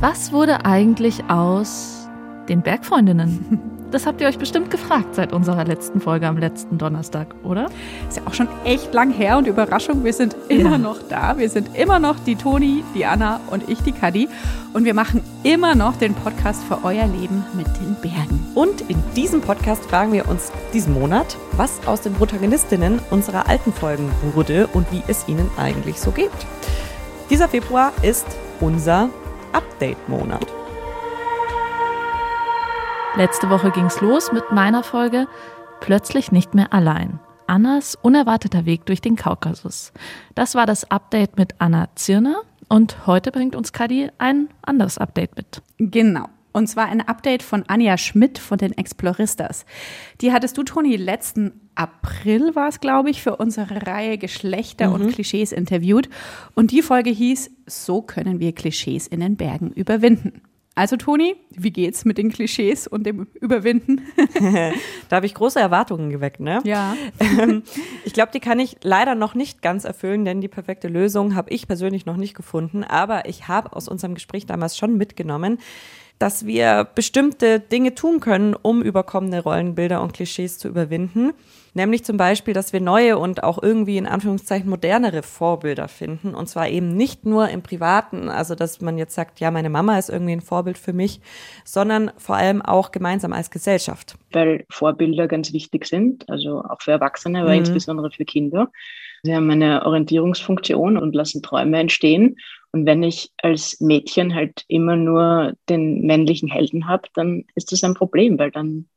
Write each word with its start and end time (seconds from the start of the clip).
Was 0.00 0.32
wurde 0.32 0.64
eigentlich 0.64 1.24
aus 1.28 2.08
den 2.48 2.62
Bergfreundinnen? 2.62 3.60
Das 3.90 4.06
habt 4.06 4.20
ihr 4.20 4.28
euch 4.28 4.38
bestimmt 4.38 4.70
gefragt 4.70 5.16
seit 5.16 5.32
unserer 5.32 5.64
letzten 5.64 6.00
Folge 6.00 6.28
am 6.28 6.38
letzten 6.38 6.78
Donnerstag, 6.78 7.34
oder? 7.42 7.66
Ist 8.08 8.18
ja 8.18 8.22
auch 8.24 8.34
schon 8.34 8.46
echt 8.64 8.94
lang 8.94 9.10
her 9.10 9.36
und 9.36 9.48
Überraschung, 9.48 10.04
wir 10.04 10.12
sind 10.12 10.36
immer 10.48 10.70
ja. 10.70 10.78
noch 10.78 10.98
da. 11.08 11.38
Wir 11.38 11.50
sind 11.50 11.76
immer 11.76 11.98
noch 11.98 12.20
die 12.20 12.36
Toni, 12.36 12.84
die 12.94 13.04
Anna 13.04 13.40
und 13.50 13.68
ich, 13.68 13.80
die 13.80 13.90
Kadi. 13.90 14.28
Und 14.74 14.84
wir 14.84 14.94
machen 14.94 15.24
immer 15.42 15.74
noch 15.74 15.96
den 15.96 16.14
Podcast 16.14 16.62
für 16.62 16.84
euer 16.84 17.08
Leben 17.08 17.44
mit 17.54 17.66
den 17.66 17.96
Bergen. 18.00 18.46
Und 18.54 18.82
in 18.82 19.02
diesem 19.16 19.40
Podcast 19.40 19.84
fragen 19.86 20.12
wir 20.12 20.28
uns 20.28 20.52
diesen 20.72 20.94
Monat, 20.94 21.36
was 21.56 21.84
aus 21.88 22.02
den 22.02 22.14
Protagonistinnen 22.14 23.00
unserer 23.10 23.48
alten 23.48 23.72
Folgen 23.72 24.08
wurde 24.34 24.68
und 24.68 24.86
wie 24.92 25.02
es 25.08 25.26
ihnen 25.26 25.50
eigentlich 25.56 26.00
so 26.00 26.12
geht. 26.12 26.30
Dieser 27.28 27.48
Februar 27.48 27.92
ist 28.02 28.26
unser 28.60 29.10
Update-Monat. 29.52 30.46
Letzte 33.16 33.50
Woche 33.50 33.70
ging's 33.70 34.00
los 34.00 34.32
mit 34.32 34.50
meiner 34.52 34.82
Folge 34.82 35.26
Plötzlich 35.80 36.30
nicht 36.30 36.54
mehr 36.54 36.72
allein. 36.72 37.18
Annas 37.46 37.96
unerwarteter 38.00 38.64
Weg 38.66 38.86
durch 38.86 39.00
den 39.00 39.16
Kaukasus. 39.16 39.92
Das 40.34 40.54
war 40.54 40.66
das 40.66 40.90
Update 40.90 41.36
mit 41.36 41.54
Anna 41.58 41.88
Zirner 41.96 42.42
und 42.68 43.06
heute 43.06 43.32
bringt 43.32 43.56
uns 43.56 43.72
Kadi 43.72 44.10
ein 44.18 44.48
anderes 44.62 44.98
Update 44.98 45.36
mit. 45.36 45.62
Genau. 45.78 46.28
Und 46.52 46.66
zwar 46.66 46.86
ein 46.86 47.00
Update 47.00 47.42
von 47.42 47.64
Anja 47.68 47.96
Schmidt 47.96 48.38
von 48.38 48.58
den 48.58 48.76
Exploristas. 48.76 49.64
Die 50.20 50.32
hattest 50.32 50.58
du, 50.58 50.62
Toni, 50.62 50.96
letzten 50.96 51.52
April 51.74 52.54
war 52.54 52.68
es, 52.68 52.80
glaube 52.80 53.10
ich, 53.10 53.22
für 53.22 53.36
unsere 53.36 53.86
Reihe 53.86 54.18
Geschlechter 54.18 54.88
mhm. 54.88 54.94
und 54.94 55.12
Klischees 55.12 55.52
interviewt. 55.52 56.08
Und 56.54 56.72
die 56.72 56.82
Folge 56.82 57.10
hieß, 57.10 57.50
so 57.66 58.02
können 58.02 58.40
wir 58.40 58.52
Klischees 58.52 59.06
in 59.06 59.20
den 59.20 59.36
Bergen 59.36 59.70
überwinden. 59.70 60.42
Also 60.76 60.96
Toni, 60.96 61.36
wie 61.50 61.72
geht's 61.72 62.04
mit 62.04 62.16
den 62.16 62.30
Klischees 62.30 62.86
und 62.86 63.04
dem 63.04 63.26
Überwinden? 63.40 64.02
da 65.08 65.16
habe 65.16 65.26
ich 65.26 65.34
große 65.34 65.58
Erwartungen 65.58 66.10
geweckt, 66.10 66.40
ne? 66.40 66.60
Ja. 66.64 66.96
Ähm, 67.18 67.64
ich 68.04 68.12
glaube, 68.12 68.30
die 68.32 68.40
kann 68.40 68.58
ich 68.60 68.76
leider 68.82 69.14
noch 69.14 69.34
nicht 69.34 69.62
ganz 69.62 69.84
erfüllen, 69.84 70.24
denn 70.24 70.40
die 70.40 70.48
perfekte 70.48 70.88
Lösung 70.88 71.34
habe 71.34 71.50
ich 71.50 71.66
persönlich 71.66 72.06
noch 72.06 72.16
nicht 72.16 72.34
gefunden. 72.34 72.84
Aber 72.84 73.28
ich 73.28 73.48
habe 73.48 73.74
aus 73.74 73.88
unserem 73.88 74.14
Gespräch 74.14 74.46
damals 74.46 74.78
schon 74.78 74.96
mitgenommen, 74.96 75.58
dass 76.20 76.44
wir 76.44 76.86
bestimmte 76.94 77.60
Dinge 77.60 77.94
tun 77.94 78.20
können, 78.20 78.54
um 78.54 78.82
überkommene 78.82 79.42
Rollenbilder 79.42 80.02
und 80.02 80.12
Klischees 80.12 80.58
zu 80.58 80.68
überwinden. 80.68 81.32
Nämlich 81.72 82.04
zum 82.04 82.18
Beispiel, 82.18 82.52
dass 82.52 82.74
wir 82.74 82.80
neue 82.80 83.16
und 83.16 83.42
auch 83.42 83.62
irgendwie 83.62 83.96
in 83.96 84.06
Anführungszeichen 84.06 84.68
modernere 84.68 85.22
Vorbilder 85.22 85.88
finden. 85.88 86.34
Und 86.34 86.46
zwar 86.46 86.68
eben 86.68 86.94
nicht 86.94 87.24
nur 87.24 87.48
im 87.48 87.62
Privaten, 87.62 88.28
also 88.28 88.54
dass 88.54 88.82
man 88.82 88.98
jetzt 88.98 89.14
sagt, 89.14 89.40
ja, 89.40 89.50
meine 89.50 89.70
Mama 89.70 89.98
ist 89.98 90.10
irgendwie 90.10 90.32
ein 90.32 90.42
Vorbild 90.42 90.76
für 90.76 90.92
mich, 90.92 91.22
sondern 91.64 92.10
vor 92.18 92.36
allem 92.36 92.60
auch 92.60 92.92
gemeinsam 92.92 93.32
als 93.32 93.50
Gesellschaft. 93.50 94.16
Weil 94.32 94.66
Vorbilder 94.68 95.26
ganz 95.26 95.54
wichtig 95.54 95.86
sind, 95.86 96.28
also 96.28 96.62
auch 96.62 96.82
für 96.82 96.90
Erwachsene, 96.90 97.40
aber 97.40 97.52
mhm. 97.52 97.60
insbesondere 97.60 98.10
für 98.10 98.26
Kinder. 98.26 98.70
Sie 99.22 99.34
haben 99.34 99.50
eine 99.50 99.86
Orientierungsfunktion 99.86 100.98
und 100.98 101.14
lassen 101.14 101.42
Träume 101.42 101.78
entstehen. 101.78 102.36
Und 102.72 102.86
wenn 102.86 103.02
ich 103.02 103.32
als 103.42 103.80
Mädchen 103.80 104.34
halt 104.34 104.64
immer 104.68 104.96
nur 104.96 105.54
den 105.68 106.02
männlichen 106.06 106.48
Helden 106.48 106.86
habe, 106.86 107.08
dann 107.14 107.44
ist 107.54 107.72
das 107.72 107.82
ein 107.82 107.94
Problem, 107.94 108.38
weil 108.38 108.50
dann, 108.50 108.88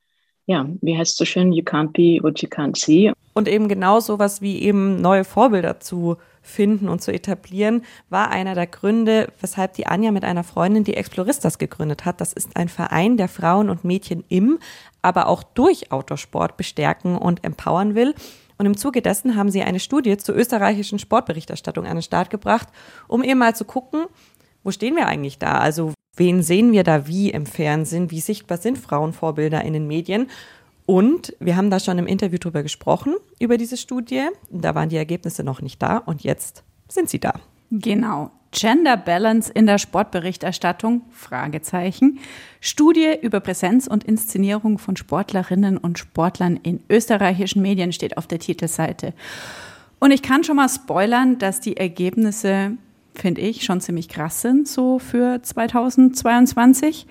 ja, 0.45 0.67
wie 0.81 0.97
heißt 0.97 1.13
es 1.13 1.17
so 1.17 1.25
schön, 1.25 1.51
you 1.51 1.63
can't 1.63 1.91
be 1.91 2.23
what 2.23 2.41
you 2.41 2.49
can't 2.49 2.77
see. 2.77 3.11
Und 3.33 3.47
eben 3.47 3.67
genau 3.67 3.99
sowas 3.99 4.41
wie 4.41 4.61
eben 4.61 5.01
neue 5.01 5.23
Vorbilder 5.23 5.79
zu 5.79 6.17
finden 6.43 6.87
und 6.87 7.01
zu 7.01 7.11
etablieren, 7.11 7.83
war 8.09 8.29
einer 8.29 8.53
der 8.53 8.67
Gründe, 8.67 9.29
weshalb 9.41 9.73
die 9.73 9.87
Anja 9.87 10.11
mit 10.11 10.23
einer 10.23 10.43
Freundin 10.43 10.83
die 10.83 10.95
Exploristas 10.95 11.57
gegründet 11.57 12.05
hat. 12.05 12.21
Das 12.21 12.33
ist 12.33 12.55
ein 12.55 12.69
Verein, 12.69 13.17
der 13.17 13.29
Frauen 13.29 13.69
und 13.69 13.83
Mädchen 13.83 14.23
im, 14.29 14.59
aber 15.01 15.27
auch 15.27 15.41
durch 15.41 15.91
Autosport 15.91 16.57
bestärken 16.57 17.17
und 17.17 17.43
empowern 17.43 17.95
will. 17.95 18.13
Und 18.63 18.67
im 18.67 18.77
Zuge 18.77 19.01
dessen 19.01 19.35
haben 19.35 19.51
sie 19.51 19.61
eine 19.61 19.81
Studie 19.81 20.15
zur 20.15 20.37
österreichischen 20.37 20.97
Sportberichterstattung 20.97 21.85
an 21.85 21.97
den 21.97 22.01
Start 22.01 22.29
gebracht, 22.29 22.69
um 23.09 23.21
eben 23.21 23.37
mal 23.37 23.53
zu 23.53 23.65
gucken, 23.65 24.05
wo 24.63 24.71
stehen 24.71 24.95
wir 24.95 25.05
eigentlich 25.05 25.37
da? 25.37 25.57
Also 25.57 25.91
wen 26.15 26.41
sehen 26.41 26.71
wir 26.71 26.85
da 26.85 27.05
wie 27.05 27.29
im 27.29 27.45
Fernsehen? 27.45 28.09
Wie 28.09 28.21
sichtbar 28.21 28.57
sind 28.57 28.77
Frauenvorbilder 28.77 29.65
in 29.65 29.73
den 29.73 29.85
Medien? 29.85 30.29
Und 30.85 31.35
wir 31.41 31.57
haben 31.57 31.69
da 31.71 31.81
schon 31.81 31.97
im 31.97 32.07
Interview 32.07 32.37
drüber 32.37 32.63
gesprochen, 32.63 33.15
über 33.37 33.57
diese 33.57 33.75
Studie. 33.75 34.29
Da 34.49 34.75
waren 34.75 34.87
die 34.87 34.95
Ergebnisse 34.95 35.43
noch 35.43 35.61
nicht 35.61 35.81
da 35.81 35.97
und 35.97 36.23
jetzt 36.23 36.63
sind 36.87 37.09
sie 37.09 37.19
da. 37.19 37.33
Genau. 37.69 38.31
Gender 38.53 38.97
Balance 38.97 39.51
in 39.51 39.65
der 39.65 39.79
Sportberichterstattung? 39.79 41.01
Fragezeichen. 41.09 42.19
Studie 42.61 43.13
über 43.21 43.39
Präsenz 43.39 43.87
und 43.87 44.03
Inszenierung 44.03 44.77
von 44.77 44.95
Sportlerinnen 44.95 45.77
und 45.77 45.97
Sportlern 45.97 46.57
in 46.61 46.79
österreichischen 46.89 47.61
Medien 47.63 47.91
steht 47.91 48.15
auf 48.15 48.27
der 48.27 48.39
Titelseite. 48.39 49.13
Und 49.99 50.11
ich 50.11 50.21
kann 50.21 50.43
schon 50.43 50.57
mal 50.57 50.69
spoilern, 50.69 51.39
dass 51.39 51.61
die 51.61 51.77
Ergebnisse, 51.77 52.77
finde 53.15 53.41
ich, 53.41 53.63
schon 53.65 53.81
ziemlich 53.81 54.07
krass 54.07 54.41
sind, 54.41 54.67
so 54.67 54.99
für 54.99 55.41
2022. 55.41 57.07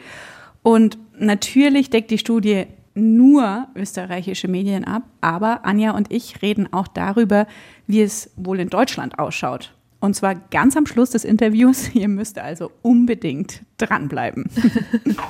Und 0.62 0.97
natürlich 1.19 1.91
deckt 1.91 2.12
die 2.12 2.19
Studie 2.19 2.66
nur 2.94 3.66
österreichische 3.75 4.47
Medien 4.47 4.84
ab, 4.84 5.02
aber 5.20 5.64
Anja 5.64 5.92
und 5.92 6.12
ich 6.12 6.41
reden 6.42 6.72
auch 6.72 6.86
darüber, 6.86 7.47
wie 7.86 8.02
es 8.02 8.31
wohl 8.36 8.60
in 8.60 8.69
Deutschland 8.69 9.19
ausschaut. 9.19 9.75
Und 10.02 10.14
zwar 10.14 10.34
ganz 10.34 10.76
am 10.76 10.84
Schluss 10.84 11.10
des 11.10 11.24
Interviews. 11.24 11.90
Ihr 11.94 12.08
müsst 12.08 12.36
also 12.38 12.72
unbedingt 12.82 13.60
dranbleiben. 13.78 14.46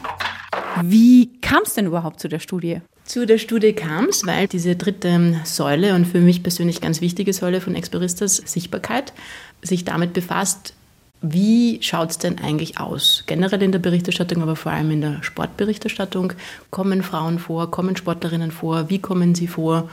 Wie 0.82 1.30
kam 1.42 1.60
es 1.64 1.74
denn 1.74 1.84
überhaupt 1.84 2.20
zu 2.20 2.28
der 2.28 2.38
Studie? 2.38 2.80
Zu 3.04 3.26
der 3.26 3.36
Studie 3.36 3.74
kam 3.74 4.06
es, 4.06 4.26
weil 4.26 4.48
diese 4.48 4.74
dritte 4.74 5.40
Säule 5.44 5.94
und 5.94 6.06
für 6.06 6.20
mich 6.20 6.42
persönlich 6.42 6.80
ganz 6.80 7.02
wichtige 7.02 7.34
Säule 7.34 7.60
von 7.60 7.74
Experistas 7.74 8.36
Sichtbarkeit 8.36 9.12
sich 9.60 9.84
damit 9.84 10.14
befasst, 10.14 10.72
wie 11.20 11.78
schaut 11.82 12.10
es 12.10 12.18
denn 12.18 12.38
eigentlich 12.38 12.80
aus? 12.80 13.24
Generell 13.26 13.62
in 13.62 13.72
der 13.72 13.78
Berichterstattung, 13.78 14.42
aber 14.42 14.56
vor 14.56 14.72
allem 14.72 14.90
in 14.90 15.02
der 15.02 15.22
Sportberichterstattung. 15.22 16.32
Kommen 16.70 17.02
Frauen 17.02 17.38
vor, 17.38 17.70
kommen 17.70 17.94
Sportlerinnen 17.94 18.50
vor, 18.50 18.88
wie 18.88 19.00
kommen 19.00 19.34
sie 19.34 19.48
vor? 19.48 19.90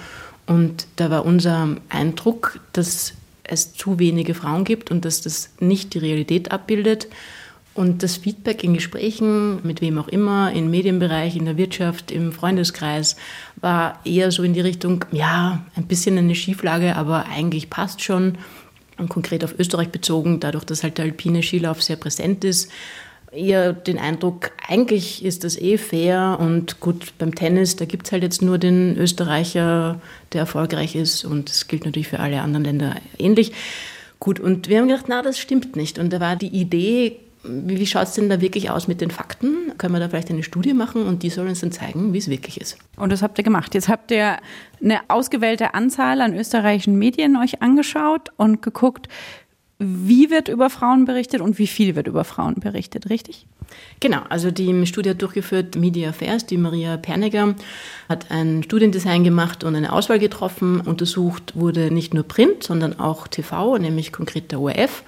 Und 0.47 0.87
da 0.95 1.11
war 1.11 1.25
unser 1.25 1.75
Eindruck, 1.89 2.61
dass 2.71 3.13
es 3.49 3.73
zu 3.73 3.99
wenige 3.99 4.33
Frauen 4.33 4.63
gibt 4.63 4.91
und 4.91 5.05
dass 5.05 5.21
das 5.21 5.51
nicht 5.59 5.93
die 5.93 5.99
Realität 5.99 6.51
abbildet. 6.51 7.07
Und 7.75 8.03
das 8.03 8.17
Feedback 8.17 8.63
in 8.63 8.73
Gesprächen, 8.73 9.65
mit 9.65 9.79
wem 9.79 9.99
auch 9.99 10.09
immer, 10.09 10.51
im 10.51 10.69
Medienbereich, 10.69 11.35
in 11.35 11.45
der 11.45 11.55
Wirtschaft, 11.55 12.11
im 12.11 12.31
Freundeskreis, 12.31 13.15
war 13.55 13.99
eher 14.03 14.31
so 14.31 14.43
in 14.43 14.53
die 14.53 14.59
Richtung, 14.59 15.05
ja, 15.11 15.63
ein 15.75 15.87
bisschen 15.87 16.17
eine 16.17 16.35
Schieflage, 16.35 16.95
aber 16.95 17.27
eigentlich 17.27 17.69
passt 17.69 18.01
schon. 18.01 18.37
Und 18.97 19.07
konkret 19.07 19.45
auf 19.45 19.57
Österreich 19.57 19.89
bezogen, 19.89 20.41
dadurch, 20.41 20.65
dass 20.65 20.83
halt 20.83 20.97
der 20.97 21.05
alpine 21.05 21.41
Skilauf 21.41 21.81
sehr 21.81 21.95
präsent 21.95 22.43
ist, 22.43 22.69
eher 23.31 23.73
den 23.73 23.99
Eindruck, 23.99 24.51
eigentlich 24.67 25.23
ist 25.23 25.43
das 25.43 25.57
eh 25.57 25.77
fair 25.77 26.37
und 26.39 26.79
gut, 26.79 27.13
beim 27.17 27.35
Tennis, 27.35 27.75
da 27.75 27.85
gibt 27.85 28.07
es 28.07 28.11
halt 28.11 28.23
jetzt 28.23 28.41
nur 28.41 28.57
den 28.57 28.97
Österreicher, 28.97 29.99
der 30.33 30.41
erfolgreich 30.41 30.95
ist 30.95 31.25
und 31.25 31.49
das 31.49 31.67
gilt 31.67 31.85
natürlich 31.85 32.07
für 32.07 32.19
alle 32.19 32.41
anderen 32.41 32.65
Länder 32.65 32.95
ähnlich. 33.17 33.53
Gut, 34.19 34.39
und 34.39 34.67
wir 34.67 34.79
haben 34.79 34.87
gedacht, 34.89 35.05
na, 35.07 35.21
das 35.21 35.39
stimmt 35.39 35.75
nicht. 35.77 35.97
Und 35.97 36.11
da 36.11 36.19
war 36.19 36.35
die 36.35 36.47
Idee, 36.47 37.19
wie 37.43 37.85
schaut 37.85 38.07
es 38.07 38.13
denn 38.13 38.27
da 38.27 38.41
wirklich 38.41 38.69
aus 38.69 38.89
mit 38.89 38.99
den 38.99 39.11
Fakten? 39.11 39.71
Können 39.77 39.93
wir 39.93 39.99
da 39.99 40.09
vielleicht 40.09 40.29
eine 40.29 40.43
Studie 40.43 40.73
machen 40.73 41.05
und 41.05 41.23
die 41.23 41.29
soll 41.29 41.47
uns 41.47 41.61
dann 41.61 41.71
zeigen, 41.71 42.11
wie 42.11 42.17
es 42.17 42.29
wirklich 42.29 42.59
ist? 42.59 42.77
Und 42.97 43.13
das 43.13 43.21
habt 43.21 43.37
ihr 43.37 43.45
gemacht. 43.45 43.73
Jetzt 43.73 43.87
habt 43.87 44.11
ihr 44.11 44.37
eine 44.83 44.99
ausgewählte 45.07 45.73
Anzahl 45.73 46.19
an 46.19 46.35
österreichischen 46.35 46.99
Medien 46.99 47.37
euch 47.37 47.61
angeschaut 47.61 48.29
und 48.35 48.61
geguckt, 48.61 49.07
wie 49.79 50.29
wird 50.29 50.49
über 50.49 50.69
Frauen 50.69 51.05
berichtet 51.05 51.39
und 51.39 51.57
wie 51.57 51.67
viel 51.67 51.95
wird 51.95 52.07
über 52.07 52.25
Frauen 52.25 52.55
berichtet, 52.55 53.09
richtig? 53.09 53.45
Genau, 54.01 54.19
also 54.27 54.51
die 54.51 54.85
Studie 54.85 55.11
hat 55.11 55.21
durchgeführt 55.21 55.77
Media 55.77 56.09
Affairs, 56.09 56.45
die 56.45 56.57
Maria 56.57 56.97
Perniger 56.97 57.55
hat 58.09 58.29
ein 58.29 58.61
Studiendesign 58.63 59.23
gemacht 59.23 59.63
und 59.63 59.75
eine 59.75 59.93
Auswahl 59.93 60.19
getroffen. 60.19 60.81
Untersucht 60.81 61.55
wurde 61.55 61.91
nicht 61.91 62.13
nur 62.13 62.23
Print, 62.23 62.63
sondern 62.63 62.99
auch 62.99 63.27
TV, 63.27 63.77
nämlich 63.77 64.11
konkret 64.11 64.51
der 64.51 64.59
ORF 64.59 65.03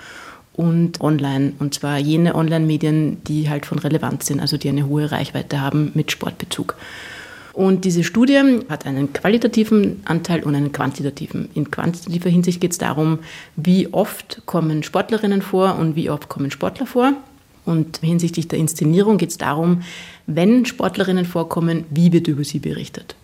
und 0.53 1.01
online. 1.01 1.53
Und 1.59 1.73
zwar 1.73 1.97
jene 1.97 2.35
Online-Medien, 2.35 3.23
die 3.25 3.49
halt 3.49 3.65
von 3.65 3.79
Relevanz 3.79 4.27
sind, 4.27 4.39
also 4.39 4.57
die 4.57 4.69
eine 4.69 4.87
hohe 4.87 5.11
Reichweite 5.11 5.59
haben 5.59 5.91
mit 5.95 6.11
Sportbezug. 6.11 6.75
Und 7.61 7.85
diese 7.85 8.03
Studie 8.03 8.41
hat 8.69 8.87
einen 8.87 9.13
qualitativen 9.13 10.01
Anteil 10.05 10.41
und 10.41 10.55
einen 10.55 10.71
quantitativen. 10.71 11.47
In 11.53 11.69
quantitativer 11.69 12.27
Hinsicht 12.27 12.59
geht 12.59 12.71
es 12.71 12.79
darum, 12.79 13.19
wie 13.55 13.93
oft 13.93 14.41
kommen 14.47 14.81
Sportlerinnen 14.81 15.43
vor 15.43 15.77
und 15.77 15.95
wie 15.95 16.09
oft 16.09 16.27
kommen 16.27 16.49
Sportler 16.49 16.87
vor. 16.87 17.13
Und 17.63 17.97
hinsichtlich 17.97 18.47
der 18.47 18.57
Inszenierung 18.57 19.19
geht 19.19 19.29
es 19.29 19.37
darum, 19.37 19.83
wenn 20.25 20.65
Sportlerinnen 20.65 21.23
vorkommen, 21.23 21.85
wie 21.91 22.11
wird 22.11 22.27
über 22.27 22.43
sie 22.43 22.57
berichtet. 22.57 23.15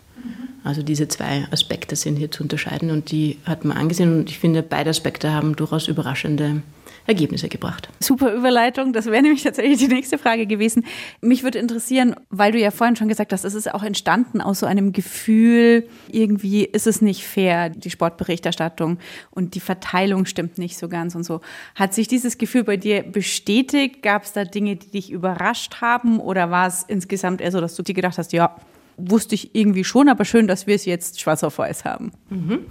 Also 0.63 0.83
diese 0.83 1.07
zwei 1.07 1.47
Aspekte 1.49 1.95
sind 1.95 2.17
hier 2.17 2.29
zu 2.29 2.43
unterscheiden 2.43 2.91
und 2.91 3.09
die 3.09 3.39
hat 3.43 3.65
man 3.65 3.75
angesehen 3.75 4.19
und 4.19 4.29
ich 4.29 4.37
finde, 4.37 4.61
beide 4.61 4.91
Aspekte 4.91 5.31
haben 5.31 5.55
durchaus 5.55 5.87
überraschende 5.87 6.61
Ergebnisse 7.07 7.47
gebracht. 7.47 7.89
Super 7.99 8.33
Überleitung. 8.33 8.91
Das 8.91 9.05
wäre 9.05 9.21
nämlich 9.21 9.43
tatsächlich 9.43 9.79
die 9.79 9.87
nächste 9.87 10.17
Frage 10.17 10.45
gewesen. 10.45 10.85
Mich 11.21 11.43
würde 11.43 11.57
interessieren, 11.57 12.15
weil 12.29 12.51
du 12.51 12.59
ja 12.59 12.69
vorhin 12.69 12.97
schon 12.97 13.07
gesagt 13.07 13.31
hast, 13.31 13.45
es 13.45 13.55
ist 13.55 13.73
auch 13.73 13.81
entstanden 13.81 14.41
aus 14.41 14.59
so 14.59 14.65
einem 14.65 14.91
Gefühl, 14.91 15.87
irgendwie 16.11 16.65
ist 16.65 16.85
es 16.85 17.01
nicht 17.01 17.23
fair, 17.23 17.69
die 17.69 17.89
Sportberichterstattung 17.89 18.99
und 19.31 19.55
die 19.55 19.61
Verteilung 19.61 20.25
stimmt 20.25 20.57
nicht 20.57 20.77
so 20.77 20.89
ganz 20.89 21.15
und 21.15 21.23
so. 21.23 21.39
Hat 21.75 21.93
sich 21.93 22.09
dieses 22.09 22.37
Gefühl 22.37 22.65
bei 22.65 22.75
dir 22.75 23.03
bestätigt? 23.03 24.03
Gab 24.03 24.23
es 24.23 24.33
da 24.33 24.43
Dinge, 24.43 24.75
die 24.75 24.91
dich 24.91 25.09
überrascht 25.09 25.81
haben 25.81 26.19
oder 26.19 26.51
war 26.51 26.67
es 26.67 26.83
insgesamt 26.83 27.39
eher 27.39 27.51
so, 27.51 27.61
dass 27.61 27.75
du 27.75 27.83
dir 27.83 27.93
gedacht 27.93 28.17
hast, 28.17 28.33
ja, 28.33 28.57
wusste 28.97 29.35
ich 29.35 29.55
irgendwie 29.55 29.83
schon, 29.83 30.09
aber 30.09 30.25
schön, 30.25 30.47
dass 30.47 30.67
wir 30.67 30.75
es 30.75 30.85
jetzt 30.85 31.21
schwarz 31.21 31.43
auf 31.43 31.59
weiß 31.59 31.85
haben. 31.85 32.11
Mhm. 32.29 32.65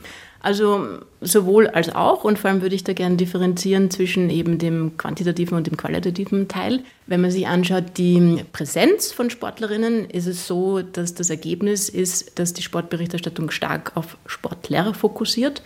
Also 0.46 1.00
sowohl 1.20 1.66
als 1.66 1.92
auch 1.92 2.22
und 2.22 2.38
vor 2.38 2.48
allem 2.48 2.62
würde 2.62 2.76
ich 2.76 2.84
da 2.84 2.92
gerne 2.92 3.16
differenzieren 3.16 3.90
zwischen 3.90 4.30
eben 4.30 4.58
dem 4.58 4.96
quantitativen 4.96 5.58
und 5.58 5.66
dem 5.66 5.76
qualitativen 5.76 6.46
Teil. 6.46 6.84
Wenn 7.08 7.20
man 7.20 7.32
sich 7.32 7.48
anschaut, 7.48 7.96
die 7.96 8.44
Präsenz 8.52 9.10
von 9.10 9.28
Sportlerinnen, 9.28 10.08
ist 10.08 10.28
es 10.28 10.46
so, 10.46 10.82
dass 10.82 11.14
das 11.14 11.30
Ergebnis 11.30 11.88
ist, 11.88 12.38
dass 12.38 12.52
die 12.52 12.62
Sportberichterstattung 12.62 13.50
stark 13.50 13.96
auf 13.96 14.18
Sportler 14.24 14.94
fokussiert. 14.94 15.62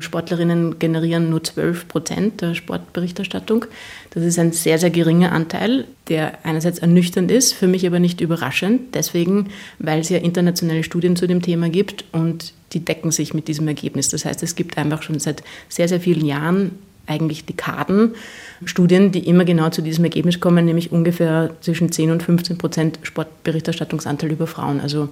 Sportlerinnen 0.00 0.78
generieren 0.78 1.30
nur 1.30 1.44
12 1.44 1.88
Prozent 1.88 2.40
der 2.40 2.54
Sportberichterstattung. 2.54 3.66
Das 4.10 4.24
ist 4.24 4.38
ein 4.38 4.52
sehr, 4.52 4.78
sehr 4.78 4.90
geringer 4.90 5.32
Anteil, 5.32 5.84
der 6.08 6.44
einerseits 6.44 6.78
ernüchternd 6.78 7.30
ist, 7.30 7.52
für 7.52 7.68
mich 7.68 7.86
aber 7.86 8.00
nicht 8.00 8.20
überraschend. 8.20 8.94
Deswegen, 8.94 9.50
weil 9.78 10.00
es 10.00 10.08
ja 10.08 10.18
internationale 10.18 10.82
Studien 10.82 11.16
zu 11.16 11.26
dem 11.26 11.42
Thema 11.42 11.68
gibt 11.68 12.04
und 12.12 12.54
die 12.72 12.84
decken 12.84 13.10
sich 13.10 13.34
mit 13.34 13.48
diesem 13.48 13.68
Ergebnis. 13.68 14.08
Das 14.08 14.24
heißt, 14.24 14.42
es 14.42 14.56
gibt 14.56 14.78
einfach 14.78 15.02
schon 15.02 15.18
seit 15.18 15.42
sehr, 15.68 15.88
sehr 15.88 16.00
vielen 16.00 16.24
Jahren 16.24 16.72
eigentlich 17.06 17.44
Dekaden 17.44 18.14
Studien, 18.64 19.10
die 19.10 19.26
immer 19.26 19.44
genau 19.44 19.70
zu 19.70 19.82
diesem 19.82 20.04
Ergebnis 20.04 20.38
kommen, 20.38 20.64
nämlich 20.64 20.92
ungefähr 20.92 21.50
zwischen 21.60 21.90
10 21.90 22.10
und 22.10 22.22
15 22.22 22.58
Prozent 22.58 22.98
Sportberichterstattungsanteil 23.02 24.30
über 24.30 24.46
Frauen. 24.46 24.80
Also 24.80 25.08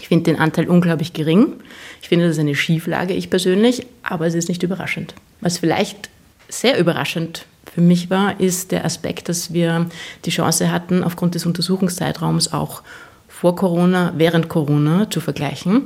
ich 0.00 0.08
finde 0.08 0.24
den 0.24 0.40
Anteil 0.40 0.68
unglaublich 0.68 1.12
gering. 1.12 1.54
Ich 2.02 2.08
finde, 2.08 2.28
das 2.28 2.38
eine 2.38 2.54
Schieflage, 2.54 3.14
ich 3.14 3.30
persönlich, 3.30 3.86
aber 4.02 4.26
es 4.26 4.34
ist 4.34 4.48
nicht 4.48 4.62
überraschend. 4.62 5.14
Was 5.40 5.58
vielleicht 5.58 6.10
sehr 6.48 6.78
überraschend 6.78 7.46
für 7.74 7.80
mich 7.80 8.10
war, 8.10 8.38
ist 8.40 8.72
der 8.72 8.84
Aspekt, 8.84 9.28
dass 9.28 9.52
wir 9.52 9.86
die 10.24 10.30
Chance 10.30 10.70
hatten, 10.70 11.02
aufgrund 11.02 11.34
des 11.34 11.46
Untersuchungszeitraums 11.46 12.52
auch 12.52 12.82
vor 13.28 13.56
Corona, 13.56 14.14
während 14.16 14.48
Corona 14.48 15.10
zu 15.10 15.20
vergleichen. 15.20 15.84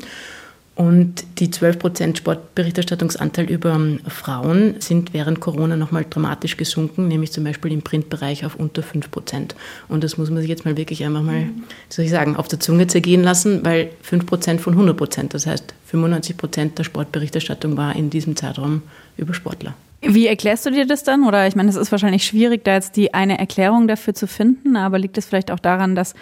Und 0.81 1.25
die 1.39 1.49
12% 1.49 2.17
Sportberichterstattungsanteil 2.17 3.51
über 3.51 3.79
Frauen 4.09 4.77
sind 4.79 5.13
während 5.13 5.39
Corona 5.39 5.77
nochmal 5.77 6.07
dramatisch 6.09 6.57
gesunken, 6.57 7.07
nämlich 7.07 7.33
zum 7.33 7.45
Beispiel 7.45 7.71
im 7.73 7.83
Printbereich 7.83 8.47
auf 8.47 8.57
unter 8.57 8.81
5%. 8.81 9.51
Und 9.89 10.03
das 10.03 10.17
muss 10.17 10.31
man 10.31 10.41
sich 10.41 10.49
jetzt 10.49 10.65
mal 10.65 10.79
wirklich 10.79 11.05
einfach 11.05 11.21
mal, 11.21 11.43
wie 11.43 11.95
soll 11.95 12.07
ich 12.07 12.11
sagen, 12.11 12.35
auf 12.35 12.49
der 12.49 12.61
Zunge 12.61 12.87
zergehen 12.87 13.23
lassen, 13.23 13.63
weil 13.63 13.91
5% 14.11 14.57
von 14.57 14.75
100%, 14.75 15.29
das 15.29 15.47
heißt 15.47 15.75
95% 15.93 16.77
der 16.77 16.85
Sportberichterstattung 16.85 17.77
war 17.77 17.95
in 17.95 18.09
diesem 18.09 18.35
Zeitraum 18.35 18.81
über 19.19 19.35
Sportler. 19.35 19.75
Wie 20.01 20.29
erklärst 20.29 20.65
du 20.65 20.71
dir 20.71 20.87
das 20.87 21.05
dann? 21.05 21.25
Oder 21.25 21.47
ich 21.47 21.57
meine, 21.57 21.69
es 21.69 21.77
ist 21.77 21.93
wahrscheinlich 21.93 22.25
schwierig, 22.25 22.65
da 22.65 22.73
jetzt 22.73 22.97
die 22.97 23.13
eine 23.13 23.39
Erklärung 23.39 23.87
dafür 23.87 24.15
zu 24.15 24.27
finden, 24.27 24.77
aber 24.77 24.99
liegt 24.99 25.19
es 25.19 25.27
vielleicht 25.27 25.51
auch 25.51 25.61
daran, 25.61 25.95
dass 25.95 26.15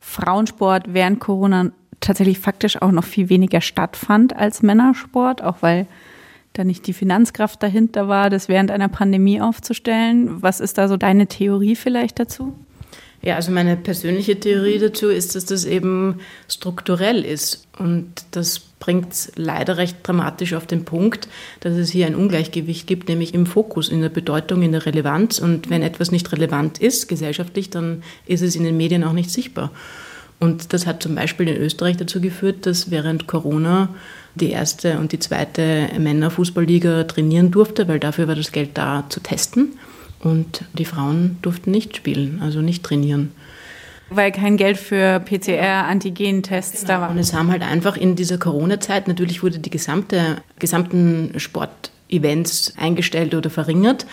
Frauensport 0.00 0.92
während 0.92 1.18
Corona 1.18 1.72
tatsächlich 2.02 2.38
faktisch 2.38 2.80
auch 2.82 2.92
noch 2.92 3.04
viel 3.04 3.30
weniger 3.30 3.62
stattfand 3.62 4.36
als 4.36 4.62
Männersport, 4.62 5.42
auch 5.42 5.56
weil 5.60 5.86
da 6.52 6.64
nicht 6.64 6.86
die 6.86 6.92
Finanzkraft 6.92 7.62
dahinter 7.62 8.08
war, 8.08 8.28
das 8.28 8.48
während 8.48 8.70
einer 8.70 8.88
Pandemie 8.88 9.40
aufzustellen. 9.40 10.42
Was 10.42 10.60
ist 10.60 10.76
da 10.76 10.88
so 10.88 10.98
deine 10.98 11.26
Theorie 11.26 11.76
vielleicht 11.76 12.18
dazu? 12.18 12.54
Ja, 13.22 13.36
also 13.36 13.52
meine 13.52 13.76
persönliche 13.76 14.38
Theorie 14.38 14.78
dazu 14.78 15.08
ist, 15.08 15.36
dass 15.36 15.44
das 15.44 15.64
eben 15.64 16.18
strukturell 16.48 17.24
ist. 17.24 17.68
Und 17.78 18.10
das 18.32 18.58
bringt 18.58 19.12
es 19.12 19.32
leider 19.36 19.76
recht 19.76 19.98
dramatisch 20.02 20.54
auf 20.54 20.66
den 20.66 20.84
Punkt, 20.84 21.28
dass 21.60 21.74
es 21.74 21.90
hier 21.90 22.06
ein 22.06 22.16
Ungleichgewicht 22.16 22.88
gibt, 22.88 23.08
nämlich 23.08 23.32
im 23.32 23.46
Fokus, 23.46 23.88
in 23.88 24.00
der 24.00 24.08
Bedeutung, 24.08 24.62
in 24.62 24.72
der 24.72 24.86
Relevanz. 24.86 25.38
Und 25.38 25.70
wenn 25.70 25.82
etwas 25.82 26.10
nicht 26.10 26.32
relevant 26.32 26.78
ist 26.78 27.06
gesellschaftlich, 27.08 27.70
dann 27.70 28.02
ist 28.26 28.42
es 28.42 28.56
in 28.56 28.64
den 28.64 28.76
Medien 28.76 29.04
auch 29.04 29.12
nicht 29.12 29.30
sichtbar. 29.30 29.70
Und 30.42 30.72
das 30.72 30.88
hat 30.88 31.04
zum 31.04 31.14
Beispiel 31.14 31.46
in 31.46 31.56
Österreich 31.56 31.98
dazu 31.98 32.20
geführt, 32.20 32.66
dass 32.66 32.90
während 32.90 33.28
Corona 33.28 33.90
die 34.34 34.50
erste 34.50 34.98
und 34.98 35.12
die 35.12 35.20
zweite 35.20 35.88
Männerfußballliga 35.96 37.04
trainieren 37.04 37.52
durfte, 37.52 37.86
weil 37.86 38.00
dafür 38.00 38.26
war 38.26 38.34
das 38.34 38.50
Geld 38.50 38.70
da 38.74 39.04
zu 39.08 39.20
testen. 39.20 39.78
Und 40.18 40.64
die 40.72 40.84
Frauen 40.84 41.38
durften 41.42 41.70
nicht 41.70 41.96
spielen, 41.96 42.40
also 42.42 42.60
nicht 42.60 42.82
trainieren. 42.82 43.30
Weil 44.10 44.32
kein 44.32 44.56
Geld 44.56 44.78
für 44.78 45.20
PCR-Antigen-Tests 45.20 46.80
genau. 46.80 46.92
da 46.92 47.00
war. 47.02 47.10
Und 47.10 47.18
es 47.18 47.32
haben 47.32 47.52
halt 47.52 47.62
einfach 47.62 47.96
in 47.96 48.16
dieser 48.16 48.38
Corona-Zeit, 48.38 49.06
natürlich 49.06 49.44
wurde 49.44 49.60
die 49.60 49.70
gesamte, 49.70 50.38
gesamten 50.58 51.34
Sportevents 51.38 52.74
eingestellt 52.76 53.36
oder 53.36 53.48
verringert, 53.48 54.06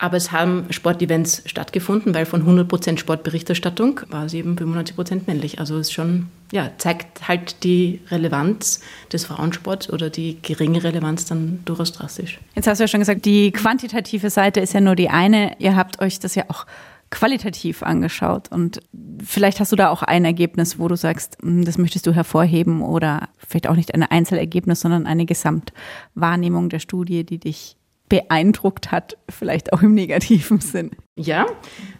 aber 0.00 0.16
es 0.16 0.32
haben 0.32 0.64
Sportevents 0.70 1.42
stattgefunden, 1.44 2.14
weil 2.14 2.24
von 2.24 2.46
100% 2.46 2.98
Sportberichterstattung 2.98 4.00
war 4.08 4.24
es 4.24 4.32
eben 4.32 4.56
95% 4.56 5.22
männlich. 5.26 5.58
Also 5.58 5.76
es 5.76 5.92
schon, 5.92 6.28
ja, 6.52 6.70
zeigt 6.78 7.28
halt 7.28 7.62
die 7.64 8.00
Relevanz 8.10 8.80
des 9.12 9.26
Frauensports 9.26 9.92
oder 9.92 10.08
die 10.08 10.40
geringe 10.40 10.82
Relevanz 10.82 11.26
dann 11.26 11.60
durchaus 11.66 11.92
drastisch. 11.92 12.40
Jetzt 12.54 12.66
hast 12.66 12.78
du 12.78 12.84
ja 12.84 12.88
schon 12.88 13.00
gesagt, 13.00 13.26
die 13.26 13.52
quantitative 13.52 14.30
Seite 14.30 14.60
ist 14.60 14.72
ja 14.72 14.80
nur 14.80 14.96
die 14.96 15.10
eine. 15.10 15.54
Ihr 15.58 15.76
habt 15.76 16.00
euch 16.00 16.18
das 16.18 16.34
ja 16.34 16.44
auch 16.48 16.64
qualitativ 17.10 17.82
angeschaut 17.82 18.50
und 18.50 18.80
vielleicht 19.22 19.60
hast 19.60 19.72
du 19.72 19.76
da 19.76 19.90
auch 19.90 20.02
ein 20.02 20.24
Ergebnis, 20.24 20.78
wo 20.78 20.88
du 20.88 20.96
sagst, 20.96 21.36
hm, 21.42 21.64
das 21.64 21.76
möchtest 21.76 22.06
du 22.06 22.12
hervorheben 22.12 22.80
oder 22.80 23.28
vielleicht 23.36 23.68
auch 23.68 23.76
nicht 23.76 23.92
ein 23.92 24.04
Einzelergebnis, 24.04 24.80
sondern 24.80 25.06
eine 25.06 25.26
Gesamtwahrnehmung 25.26 26.70
der 26.70 26.78
Studie, 26.78 27.24
die 27.24 27.38
dich 27.38 27.76
beeindruckt 28.10 28.92
hat, 28.92 29.16
vielleicht 29.30 29.72
auch 29.72 29.80
im 29.80 29.94
negativen 29.94 30.60
Sinn. 30.60 30.90
Ja, 31.16 31.46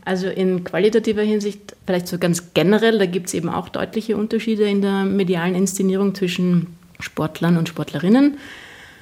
also 0.05 0.29
in 0.29 0.65
qualitativer 0.65 1.23
Hinsicht, 1.23 1.75
vielleicht 1.87 2.09
so 2.09 2.19
ganz 2.19 2.53
generell, 2.53 2.99
da 2.99 3.07
gibt 3.07 3.29
es 3.29 3.35
eben 3.35 3.49
auch 3.49 3.71
deutliche 3.71 4.19
Unterschiede 4.19 4.65
in 4.65 4.83
der 4.83 5.05
medialen 5.05 5.55
Inszenierung 5.55 6.15
zwischen 6.15 6.77
Sportlern 6.99 7.57
und 7.57 7.69
Sportlerinnen. 7.69 8.37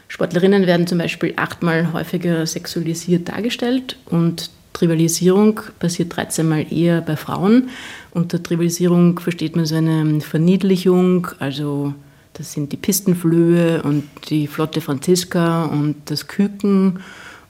Sportlerinnen 0.07 0.67
werden 0.67 0.87
zum 0.87 0.99
Beispiel 0.99 1.35
achtmal 1.37 1.93
häufiger 1.93 2.47
sexualisiert 2.47 3.29
dargestellt 3.29 3.97
und 4.07 4.51
Tribalisierung 4.73 5.61
passiert 5.81 6.17
13 6.17 6.49
Mal 6.49 6.73
eher 6.73 7.01
bei 7.01 7.17
Frauen. 7.17 7.71
Unter 8.13 8.41
Tribalisierung 8.41 9.19
versteht 9.19 9.57
man 9.57 9.67
so 9.67 9.75
eine 9.75 10.21
Verniedlichung, 10.21 11.27
also 11.41 11.95
das 12.39 12.53
sind 12.53 12.73
die 12.73 12.77
Pistenflöhe 12.77 13.83
und 13.83 14.09
die 14.31 14.47
Flotte 14.47 14.81
Franziska 14.81 15.65
und 15.65 15.97
das 16.07 16.29
Küken. 16.29 17.01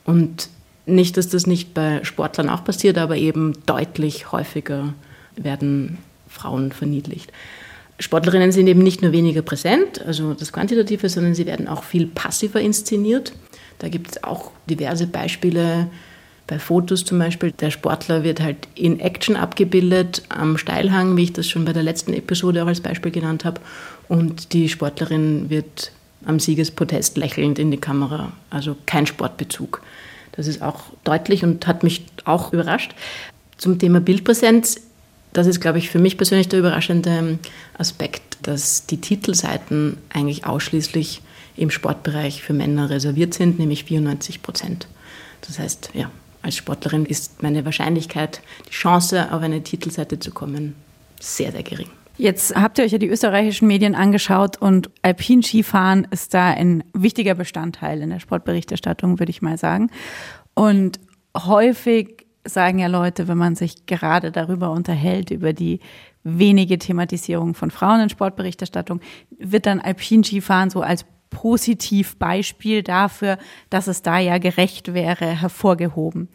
Und 0.04 0.48
nicht, 0.86 1.18
dass 1.18 1.28
das 1.28 1.46
nicht 1.46 1.74
bei 1.74 2.02
Sportlern 2.02 2.48
auch 2.48 2.64
passiert, 2.64 2.96
aber 2.96 3.16
eben 3.16 3.52
deutlich 3.66 4.32
häufiger 4.32 4.94
werden 5.36 5.98
Frauen 6.28 6.72
verniedlicht. 6.72 7.32
Sportlerinnen 8.00 8.52
sind 8.52 8.66
eben 8.68 8.82
nicht 8.82 9.02
nur 9.02 9.12
weniger 9.12 9.42
präsent, 9.42 10.00
also 10.06 10.32
das 10.32 10.52
Quantitative, 10.52 11.08
sondern 11.08 11.34
sie 11.34 11.46
werden 11.46 11.68
auch 11.68 11.82
viel 11.82 12.06
passiver 12.06 12.60
inszeniert. 12.60 13.32
Da 13.78 13.88
gibt 13.88 14.10
es 14.10 14.24
auch 14.24 14.52
diverse 14.70 15.06
Beispiele, 15.06 15.88
bei 16.48 16.58
Fotos 16.58 17.04
zum 17.04 17.18
Beispiel, 17.18 17.52
der 17.52 17.70
Sportler 17.70 18.24
wird 18.24 18.40
halt 18.40 18.56
in 18.74 19.00
Action 19.00 19.36
abgebildet, 19.36 20.22
am 20.30 20.56
Steilhang, 20.56 21.16
wie 21.16 21.24
ich 21.24 21.32
das 21.34 21.46
schon 21.46 21.66
bei 21.66 21.74
der 21.74 21.82
letzten 21.82 22.14
Episode 22.14 22.64
auch 22.64 22.68
als 22.68 22.80
Beispiel 22.80 23.12
genannt 23.12 23.44
habe. 23.44 23.60
Und 24.08 24.54
die 24.54 24.70
Sportlerin 24.70 25.50
wird 25.50 25.92
am 26.24 26.40
Siegespodest 26.40 27.18
lächelnd 27.18 27.58
in 27.58 27.70
die 27.70 27.76
Kamera. 27.76 28.32
Also 28.48 28.76
kein 28.86 29.06
Sportbezug. 29.06 29.82
Das 30.32 30.46
ist 30.46 30.62
auch 30.62 30.84
deutlich 31.04 31.44
und 31.44 31.66
hat 31.66 31.82
mich 31.82 32.06
auch 32.24 32.52
überrascht. 32.52 32.94
Zum 33.58 33.78
Thema 33.78 34.00
Bildpräsenz, 34.00 34.80
das 35.34 35.46
ist, 35.46 35.60
glaube 35.60 35.78
ich, 35.78 35.90
für 35.90 35.98
mich 35.98 36.16
persönlich 36.16 36.48
der 36.48 36.60
überraschende 36.60 37.38
Aspekt, 37.76 38.38
dass 38.42 38.86
die 38.86 39.02
Titelseiten 39.02 39.98
eigentlich 40.14 40.46
ausschließlich 40.46 41.20
im 41.56 41.70
Sportbereich 41.70 42.42
für 42.42 42.54
Männer 42.54 42.88
reserviert 42.88 43.34
sind, 43.34 43.58
nämlich 43.58 43.84
94 43.84 44.40
Prozent. 44.40 44.88
Das 45.42 45.58
heißt, 45.58 45.90
ja, 45.92 46.10
als 46.42 46.56
Sportlerin 46.56 47.04
ist 47.04 47.42
meine 47.42 47.64
Wahrscheinlichkeit, 47.64 48.40
die 48.66 48.72
Chance, 48.72 49.32
auf 49.32 49.42
eine 49.42 49.62
Titelseite 49.62 50.18
zu 50.18 50.30
kommen, 50.30 50.74
sehr, 51.20 51.52
sehr 51.52 51.62
gering. 51.62 51.88
Jetzt 52.16 52.56
habt 52.56 52.78
ihr 52.78 52.84
euch 52.84 52.92
ja 52.92 52.98
die 52.98 53.08
österreichischen 53.08 53.68
Medien 53.68 53.94
angeschaut 53.94 54.56
und 54.56 54.90
Alpinskifahren 55.02 56.08
ist 56.10 56.34
da 56.34 56.48
ein 56.48 56.82
wichtiger 56.92 57.34
Bestandteil 57.34 58.02
in 58.02 58.10
der 58.10 58.18
Sportberichterstattung, 58.18 59.20
würde 59.20 59.30
ich 59.30 59.40
mal 59.40 59.56
sagen. 59.56 59.90
Und 60.54 60.98
häufig 61.36 62.26
sagen 62.44 62.80
ja 62.80 62.88
Leute, 62.88 63.28
wenn 63.28 63.38
man 63.38 63.54
sich 63.54 63.86
gerade 63.86 64.32
darüber 64.32 64.72
unterhält, 64.72 65.30
über 65.30 65.52
die 65.52 65.78
wenige 66.24 66.78
Thematisierung 66.78 67.54
von 67.54 67.70
Frauen 67.70 68.00
in 68.00 68.08
Sportberichterstattung, 68.08 69.00
wird 69.38 69.66
dann 69.66 69.80
Alpinskifahren 69.80 70.70
so 70.70 70.80
als 70.80 71.04
Positivbeispiel 71.38 72.82
dafür, 72.82 73.38
dass 73.70 73.86
es 73.86 74.02
da 74.02 74.18
ja 74.18 74.38
gerecht 74.38 74.92
wäre, 74.92 75.24
hervorgehoben. 75.24 76.28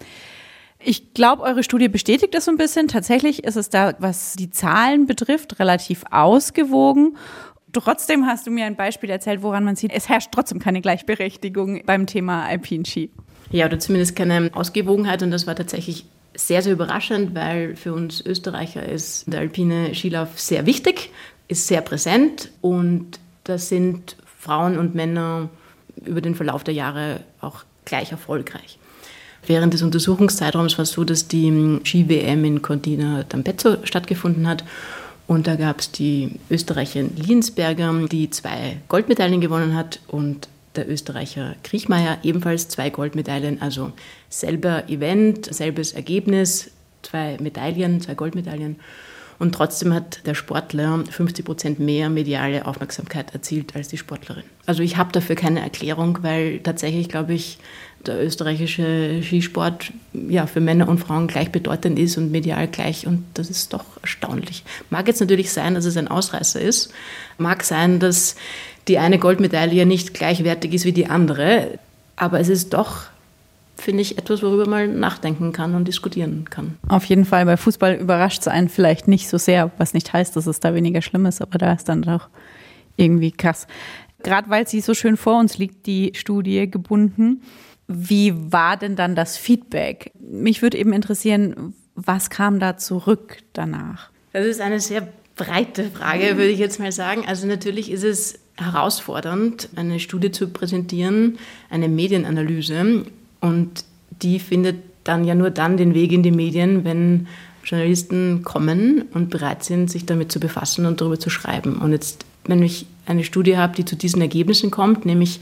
Ich 0.79 1.13
glaube, 1.13 1.43
eure 1.43 1.61
Studie 1.63 1.89
bestätigt 1.89 2.33
das 2.33 2.45
so 2.45 2.51
ein 2.51 2.57
bisschen. 2.57 2.87
Tatsächlich 2.87 3.43
ist 3.43 3.57
es 3.57 3.69
da, 3.69 3.95
was 3.99 4.33
die 4.33 4.49
Zahlen 4.49 5.05
betrifft, 5.05 5.59
relativ 5.59 6.05
ausgewogen. 6.09 7.17
Trotzdem 7.73 8.27
hast 8.27 8.47
du 8.47 8.51
mir 8.51 8.65
ein 8.65 8.77
Beispiel 8.77 9.09
erzählt, 9.09 9.43
woran 9.43 9.65
man 9.65 9.75
sieht, 9.75 9.91
es 9.91 10.07
herrscht 10.07 10.29
trotzdem 10.31 10.59
keine 10.59 10.79
Gleichberechtigung 10.79 11.83
beim 11.85 12.07
Thema 12.07 12.45
Alpinski. 12.45 13.09
Ja, 13.51 13.65
oder 13.65 13.79
zumindest 13.79 14.15
keine 14.15 14.51
Ausgewogenheit. 14.53 15.21
Und 15.21 15.31
das 15.31 15.47
war 15.47 15.55
tatsächlich 15.55 16.05
sehr, 16.33 16.61
sehr 16.61 16.71
überraschend, 16.71 17.35
weil 17.35 17.75
für 17.75 17.93
uns 17.93 18.25
Österreicher 18.25 18.87
ist 18.87 19.25
der 19.27 19.41
alpine 19.41 19.93
Skilauf 19.93 20.39
sehr 20.39 20.65
wichtig, 20.65 21.11
ist 21.49 21.67
sehr 21.67 21.81
präsent 21.81 22.51
und 22.61 23.19
da 23.43 23.57
sind 23.57 24.15
Frauen 24.43 24.77
und 24.77 24.93
Männer 24.93 25.49
über 26.05 26.21
den 26.21 26.35
Verlauf 26.35 26.63
der 26.63 26.73
Jahre 26.73 27.21
auch 27.39 27.63
gleich 27.85 28.11
erfolgreich. 28.11 28.77
Während 29.45 29.73
des 29.73 29.81
Untersuchungszeitraums 29.81 30.77
war 30.77 30.83
es 30.83 30.91
so, 30.91 31.03
dass 31.03 31.27
die 31.27 31.79
Ski-WM 31.83 32.43
in 32.45 32.61
Cortina 32.61 33.21
d'Ampezzo 33.21 33.85
stattgefunden 33.85 34.47
hat. 34.47 34.63
Und 35.27 35.47
da 35.47 35.55
gab 35.55 35.79
es 35.79 35.91
die 35.91 36.39
Österreicherin 36.49 37.15
Liensberger, 37.15 37.93
die 38.11 38.29
zwei 38.29 38.77
Goldmedaillen 38.89 39.41
gewonnen 39.41 39.75
hat 39.75 39.99
und 40.07 40.49
der 40.75 40.89
Österreicher 40.89 41.55
Kriechmeier 41.63 42.17
ebenfalls 42.23 42.67
zwei 42.67 42.89
Goldmedaillen, 42.89 43.61
also 43.61 43.91
selber 44.29 44.89
Event, 44.89 45.53
selbes 45.53 45.93
Ergebnis, 45.93 46.71
zwei 47.03 47.37
Medaillen, 47.39 48.01
zwei 48.01 48.15
Goldmedaillen. 48.15 48.77
Und 49.43 49.51
trotzdem 49.51 49.93
hat 49.93 50.25
der 50.25 50.35
Sportler 50.35 51.03
50 51.09 51.43
Prozent 51.43 51.77
mehr 51.77 52.09
mediale 52.09 52.65
Aufmerksamkeit 52.65 53.33
erzielt 53.33 53.75
als 53.75 53.89
die 53.89 53.97
Sportlerin. 53.97 54.45
Also 54.65 54.83
ich 54.83 54.95
habe 54.95 55.11
dafür 55.11 55.35
keine 55.35 55.59
Erklärung, 55.59 56.19
weil 56.21 56.59
tatsächlich, 56.59 57.09
glaube 57.09 57.33
ich, 57.33 57.57
der 58.05 58.23
österreichische 58.23 59.21
Skisport 59.21 59.91
ja, 60.13 60.47
für 60.47 60.61
Männer 60.61 60.87
und 60.87 60.99
Frauen 60.99 61.27
gleichbedeutend 61.27 61.99
ist 61.99 62.15
und 62.15 62.31
medial 62.31 62.69
gleich. 62.69 63.05
Und 63.05 63.25
das 63.33 63.49
ist 63.49 63.73
doch 63.73 63.83
erstaunlich. 64.01 64.63
Mag 64.89 65.09
jetzt 65.09 65.19
natürlich 65.19 65.51
sein, 65.51 65.75
dass 65.75 65.83
es 65.83 65.97
ein 65.97 66.07
Ausreißer 66.07 66.61
ist. 66.61 66.93
Mag 67.37 67.65
sein, 67.65 67.99
dass 67.99 68.37
die 68.87 68.97
eine 68.97 69.19
Goldmedaille 69.19 69.85
nicht 69.85 70.13
gleichwertig 70.13 70.73
ist 70.73 70.85
wie 70.85 70.93
die 70.93 71.07
andere. 71.07 71.79
Aber 72.15 72.39
es 72.39 72.47
ist 72.47 72.73
doch 72.73 73.07
finde 73.75 74.01
ich, 74.01 74.17
etwas, 74.17 74.41
worüber 74.43 74.67
man 74.67 74.99
nachdenken 74.99 75.51
kann 75.51 75.75
und 75.75 75.87
diskutieren 75.87 76.45
kann. 76.49 76.77
Auf 76.87 77.05
jeden 77.05 77.25
Fall 77.25 77.45
bei 77.45 77.57
Fußball 77.57 77.95
überrascht 77.95 78.41
es 78.41 78.47
einen 78.47 78.69
vielleicht 78.69 79.07
nicht 79.07 79.27
so 79.27 79.37
sehr, 79.37 79.71
was 79.77 79.93
nicht 79.93 80.13
heißt, 80.13 80.35
dass 80.35 80.47
es 80.47 80.59
da 80.59 80.73
weniger 80.73 81.01
schlimm 81.01 81.25
ist, 81.25 81.41
aber 81.41 81.57
da 81.57 81.73
ist 81.73 81.89
dann 81.89 82.03
doch 82.03 82.29
irgendwie 82.95 83.31
krass. 83.31 83.67
Gerade 84.21 84.49
weil 84.49 84.67
sie 84.67 84.81
so 84.81 84.93
schön 84.93 85.17
vor 85.17 85.39
uns 85.39 85.57
liegt, 85.57 85.85
die 85.85 86.13
Studie 86.15 86.69
gebunden. 86.69 87.41
Wie 87.87 88.33
war 88.51 88.77
denn 88.77 88.95
dann 88.95 89.15
das 89.15 89.37
Feedback? 89.37 90.11
Mich 90.19 90.61
würde 90.61 90.77
eben 90.77 90.93
interessieren, 90.93 91.73
was 91.95 92.29
kam 92.29 92.59
da 92.59 92.77
zurück 92.77 93.37
danach? 93.51 94.09
Das 94.31 94.45
ist 94.45 94.61
eine 94.61 94.79
sehr 94.79 95.07
breite 95.35 95.89
Frage, 95.89 96.37
würde 96.37 96.49
ich 96.49 96.59
jetzt 96.59 96.79
mal 96.79 96.91
sagen. 96.91 97.25
Also 97.27 97.47
natürlich 97.47 97.91
ist 97.91 98.03
es 98.03 98.39
herausfordernd, 98.55 99.69
eine 99.75 99.99
Studie 99.99 100.31
zu 100.31 100.47
präsentieren, 100.49 101.37
eine 101.69 101.89
Medienanalyse 101.89 103.05
und 103.43 103.83
die 104.21 104.39
findet 104.39 104.77
dann 105.03 105.25
ja 105.25 105.35
nur 105.35 105.49
dann 105.49 105.75
den 105.75 105.93
Weg 105.93 106.13
in 106.13 106.23
die 106.23 106.31
Medien, 106.31 106.85
wenn 106.85 107.27
Journalisten 107.65 108.41
kommen 108.43 109.03
und 109.13 109.29
bereit 109.29 109.65
sind, 109.65 109.91
sich 109.91 110.05
damit 110.05 110.31
zu 110.31 110.39
befassen 110.39 110.85
und 110.85 111.01
darüber 111.01 111.19
zu 111.19 111.29
schreiben. 111.29 111.75
Und 111.75 111.91
jetzt, 111.91 112.25
wenn 112.45 112.63
ich 112.63 112.85
eine 113.05 113.25
Studie 113.25 113.57
habe, 113.57 113.75
die 113.75 113.83
zu 113.83 113.97
diesen 113.97 114.21
Ergebnissen 114.21 114.71
kommt, 114.71 115.05
nämlich 115.05 115.41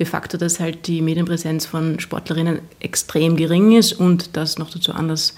de 0.00 0.06
facto, 0.06 0.36
dass 0.36 0.58
halt 0.58 0.88
die 0.88 1.00
Medienpräsenz 1.00 1.64
von 1.64 2.00
Sportlerinnen 2.00 2.58
extrem 2.80 3.36
gering 3.36 3.70
ist 3.70 3.92
und 3.92 4.36
das 4.36 4.58
noch 4.58 4.70
dazu 4.70 4.92
anders 4.92 5.36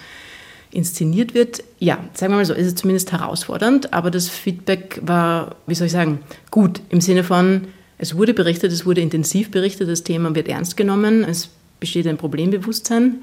inszeniert 0.70 1.34
wird, 1.34 1.62
ja, 1.80 1.98
sagen 2.14 2.32
wir 2.32 2.38
mal 2.38 2.46
so, 2.46 2.54
ist 2.54 2.66
es 2.66 2.74
zumindest 2.76 3.12
herausfordernd, 3.12 3.92
aber 3.92 4.10
das 4.10 4.30
Feedback 4.30 5.00
war, 5.02 5.56
wie 5.66 5.74
soll 5.74 5.88
ich 5.88 5.92
sagen, 5.92 6.20
gut 6.50 6.80
im 6.88 7.02
Sinne 7.02 7.24
von, 7.24 7.66
es 7.98 8.16
wurde 8.16 8.32
berichtet, 8.32 8.72
es 8.72 8.86
wurde 8.86 9.02
intensiv 9.02 9.50
berichtet, 9.50 9.90
das 9.90 10.04
Thema 10.04 10.34
wird 10.34 10.48
ernst 10.48 10.78
genommen, 10.78 11.24
es 11.24 11.50
besteht 11.80 12.06
ein 12.06 12.18
Problembewusstsein. 12.18 13.22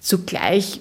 Zugleich 0.00 0.80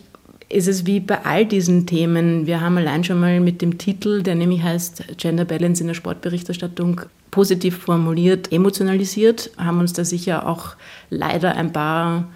ist 0.49 0.67
es 0.67 0.85
wie 0.85 0.99
bei 0.99 1.25
all 1.25 1.45
diesen 1.45 1.85
Themen, 1.85 2.47
wir 2.47 2.61
haben 2.61 2.77
allein 2.77 3.03
schon 3.03 3.19
mal 3.19 3.39
mit 3.39 3.61
dem 3.61 3.77
Titel, 3.77 4.23
der 4.23 4.35
nämlich 4.35 4.63
heißt 4.63 5.17
Gender 5.17 5.45
Balance 5.45 5.81
in 5.81 5.87
der 5.87 5.93
Sportberichterstattung, 5.93 7.01
positiv 7.31 7.77
formuliert, 7.77 8.51
emotionalisiert, 8.53 9.51
haben 9.57 9.79
uns 9.79 9.93
da 9.93 10.05
sicher 10.05 10.47
auch 10.47 10.75
leider 11.09 11.55
ein 11.55 11.73
paar, 11.73 12.29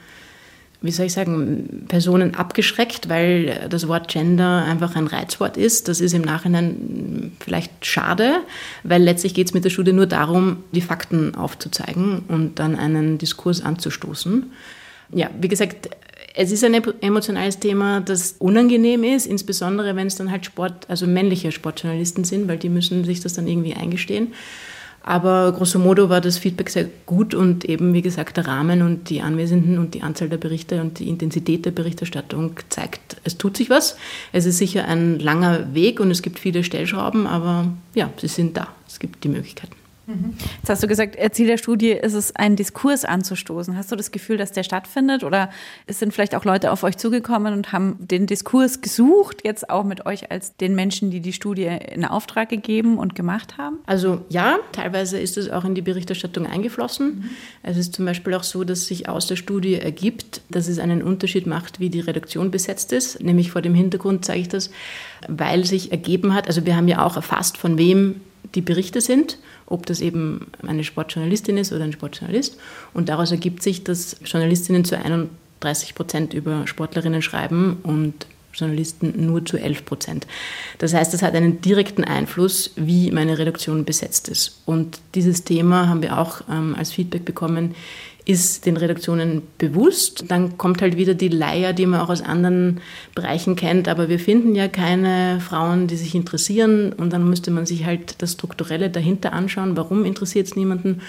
wie 0.81 0.91
soll 0.91 1.05
ich 1.05 1.13
sagen, 1.13 1.85
Personen 1.87 2.33
abgeschreckt, 2.33 3.07
weil 3.07 3.67
das 3.69 3.87
Wort 3.87 4.07
Gender 4.07 4.65
einfach 4.65 4.95
ein 4.95 5.05
Reizwort 5.05 5.55
ist. 5.55 5.87
Das 5.87 6.01
ist 6.01 6.13
im 6.13 6.23
Nachhinein 6.23 7.33
vielleicht 7.39 7.85
schade, 7.85 8.37
weil 8.83 9.03
letztlich 9.03 9.35
geht 9.35 9.47
es 9.47 9.53
mit 9.53 9.63
der 9.63 9.69
Studie 9.69 9.93
nur 9.93 10.07
darum, 10.07 10.63
die 10.71 10.81
Fakten 10.81 11.35
aufzuzeigen 11.35 12.23
und 12.27 12.57
dann 12.57 12.75
einen 12.75 13.19
Diskurs 13.19 13.61
anzustoßen. 13.61 14.51
Ja, 15.13 15.29
wie 15.39 15.49
gesagt, 15.49 15.89
es 16.33 16.51
ist 16.51 16.63
ein 16.63 16.73
emotionales 17.01 17.59
Thema, 17.59 18.01
das 18.01 18.35
unangenehm 18.39 19.03
ist, 19.03 19.27
insbesondere 19.27 19.95
wenn 19.95 20.07
es 20.07 20.15
dann 20.15 20.31
halt 20.31 20.45
Sport, 20.45 20.89
also 20.89 21.05
männliche 21.05 21.51
Sportjournalisten 21.51 22.23
sind, 22.23 22.47
weil 22.47 22.57
die 22.57 22.69
müssen 22.69 23.03
sich 23.03 23.19
das 23.19 23.33
dann 23.33 23.47
irgendwie 23.47 23.75
eingestehen. 23.75 24.33
Aber 25.03 25.51
grosso 25.51 25.79
modo 25.79 26.09
war 26.09 26.21
das 26.21 26.37
Feedback 26.37 26.69
sehr 26.69 26.87
gut 27.05 27.33
und 27.33 27.65
eben, 27.65 27.93
wie 27.93 28.03
gesagt, 28.03 28.37
der 28.37 28.47
Rahmen 28.47 28.81
und 28.83 29.09
die 29.09 29.21
Anwesenden 29.21 29.79
und 29.79 29.95
die 29.95 30.03
Anzahl 30.03 30.29
der 30.29 30.37
Berichte 30.37 30.79
und 30.79 30.99
die 30.99 31.09
Intensität 31.09 31.65
der 31.65 31.71
Berichterstattung 31.71 32.53
zeigt, 32.69 33.17
es 33.23 33.37
tut 33.37 33.57
sich 33.57 33.69
was. 33.69 33.97
Es 34.31 34.45
ist 34.45 34.59
sicher 34.59 34.85
ein 34.85 35.19
langer 35.19 35.73
Weg 35.73 35.99
und 35.99 36.11
es 36.11 36.21
gibt 36.21 36.37
viele 36.37 36.63
Stellschrauben, 36.63 37.25
aber 37.25 37.73
ja, 37.95 38.11
sie 38.17 38.27
sind 38.27 38.57
da. 38.57 38.67
Es 38.87 38.99
gibt 38.99 39.23
die 39.23 39.29
Möglichkeiten. 39.29 39.80
Jetzt 40.57 40.69
hast 40.69 40.83
du 40.83 40.87
gesagt, 40.87 41.17
Ziel 41.33 41.47
der 41.47 41.57
Studie 41.57 41.91
ist 41.91 42.13
es, 42.13 42.35
einen 42.35 42.55
Diskurs 42.55 43.05
anzustoßen. 43.05 43.75
Hast 43.75 43.91
du 43.91 43.95
das 43.95 44.11
Gefühl, 44.11 44.37
dass 44.37 44.51
der 44.51 44.63
stattfindet? 44.63 45.23
Oder 45.23 45.49
sind 45.87 46.13
vielleicht 46.13 46.35
auch 46.35 46.45
Leute 46.45 46.71
auf 46.71 46.83
euch 46.83 46.97
zugekommen 46.97 47.53
und 47.53 47.71
haben 47.71 47.97
den 47.99 48.27
Diskurs 48.27 48.81
gesucht, 48.81 49.41
jetzt 49.43 49.69
auch 49.69 49.83
mit 49.83 50.05
euch 50.05 50.31
als 50.31 50.55
den 50.57 50.75
Menschen, 50.75 51.11
die 51.11 51.19
die 51.19 51.33
Studie 51.33 51.69
in 51.91 52.05
Auftrag 52.05 52.49
gegeben 52.49 52.97
und 52.97 53.15
gemacht 53.15 53.57
haben? 53.57 53.79
Also 53.85 54.21
ja, 54.29 54.59
teilweise 54.71 55.19
ist 55.19 55.37
es 55.37 55.49
auch 55.49 55.65
in 55.65 55.75
die 55.75 55.81
Berichterstattung 55.81 56.45
eingeflossen. 56.45 57.07
Mhm. 57.07 57.29
Es 57.63 57.77
ist 57.77 57.93
zum 57.93 58.05
Beispiel 58.05 58.33
auch 58.33 58.43
so, 58.43 58.63
dass 58.63 58.85
sich 58.85 59.09
aus 59.09 59.27
der 59.27 59.35
Studie 59.35 59.75
ergibt, 59.75 60.41
dass 60.49 60.67
es 60.67 60.79
einen 60.79 61.01
Unterschied 61.01 61.47
macht, 61.47 61.79
wie 61.79 61.89
die 61.89 61.99
Redaktion 61.99 62.51
besetzt 62.51 62.91
ist. 62.93 63.21
Nämlich 63.21 63.51
vor 63.51 63.61
dem 63.61 63.75
Hintergrund 63.75 64.25
zeige 64.25 64.41
ich 64.41 64.49
das, 64.49 64.71
weil 65.27 65.65
sich 65.65 65.91
ergeben 65.91 66.33
hat, 66.33 66.47
also 66.47 66.65
wir 66.65 66.75
haben 66.75 66.87
ja 66.87 67.05
auch 67.05 67.15
erfasst, 67.15 67.57
von 67.57 67.77
wem 67.77 68.21
die 68.55 68.61
Berichte 68.61 69.01
sind, 69.01 69.37
ob 69.65 69.85
das 69.85 70.01
eben 70.01 70.47
eine 70.65 70.83
Sportjournalistin 70.83 71.57
ist 71.57 71.71
oder 71.71 71.83
ein 71.83 71.93
Sportjournalist. 71.93 72.57
Und 72.93 73.09
daraus 73.09 73.31
ergibt 73.31 73.63
sich, 73.63 73.83
dass 73.83 74.17
Journalistinnen 74.23 74.85
zu 74.85 74.97
31 74.97 75.95
Prozent 75.95 76.33
über 76.33 76.67
Sportlerinnen 76.67 77.21
schreiben 77.21 77.77
und 77.83 78.25
Journalisten 78.53 79.25
nur 79.25 79.45
zu 79.45 79.57
11 79.57 79.85
Prozent. 79.85 80.27
Das 80.77 80.93
heißt, 80.93 81.13
das 81.13 81.21
hat 81.21 81.35
einen 81.35 81.61
direkten 81.61 82.03
Einfluss, 82.03 82.71
wie 82.75 83.11
meine 83.11 83.37
Redaktion 83.37 83.85
besetzt 83.85 84.27
ist. 84.29 84.61
Und 84.65 84.99
dieses 85.15 85.43
Thema 85.43 85.87
haben 85.87 86.01
wir 86.01 86.17
auch 86.17 86.41
ähm, 86.49 86.75
als 86.77 86.91
Feedback 86.91 87.25
bekommen 87.25 87.75
ist 88.25 88.65
den 88.65 88.77
Redaktionen 88.77 89.41
bewusst. 89.57 90.25
Dann 90.27 90.57
kommt 90.57 90.81
halt 90.81 90.97
wieder 90.97 91.13
die 91.13 91.27
Leier, 91.27 91.73
die 91.73 91.85
man 91.85 91.99
auch 92.01 92.09
aus 92.09 92.21
anderen 92.21 92.81
Bereichen 93.15 93.55
kennt. 93.55 93.87
Aber 93.87 94.09
wir 94.09 94.19
finden 94.19 94.55
ja 94.55 94.67
keine 94.67 95.39
Frauen, 95.39 95.87
die 95.87 95.95
sich 95.95 96.13
interessieren. 96.13 96.93
Und 96.93 97.13
dann 97.13 97.27
müsste 97.27 97.51
man 97.51 97.65
sich 97.65 97.85
halt 97.85 98.21
das 98.21 98.33
Strukturelle 98.33 98.89
dahinter 98.89 99.33
anschauen. 99.33 99.75
Warum 99.75 100.05
interessiert 100.05 100.47
es 100.47 100.55
niemanden? 100.55 101.01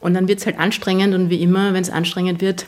Und 0.00 0.14
dann 0.14 0.28
wird 0.28 0.40
es 0.40 0.46
halt 0.46 0.58
anstrengend. 0.58 1.14
Und 1.14 1.30
wie 1.30 1.42
immer, 1.42 1.74
wenn 1.74 1.82
es 1.82 1.90
anstrengend 1.90 2.40
wird, 2.40 2.66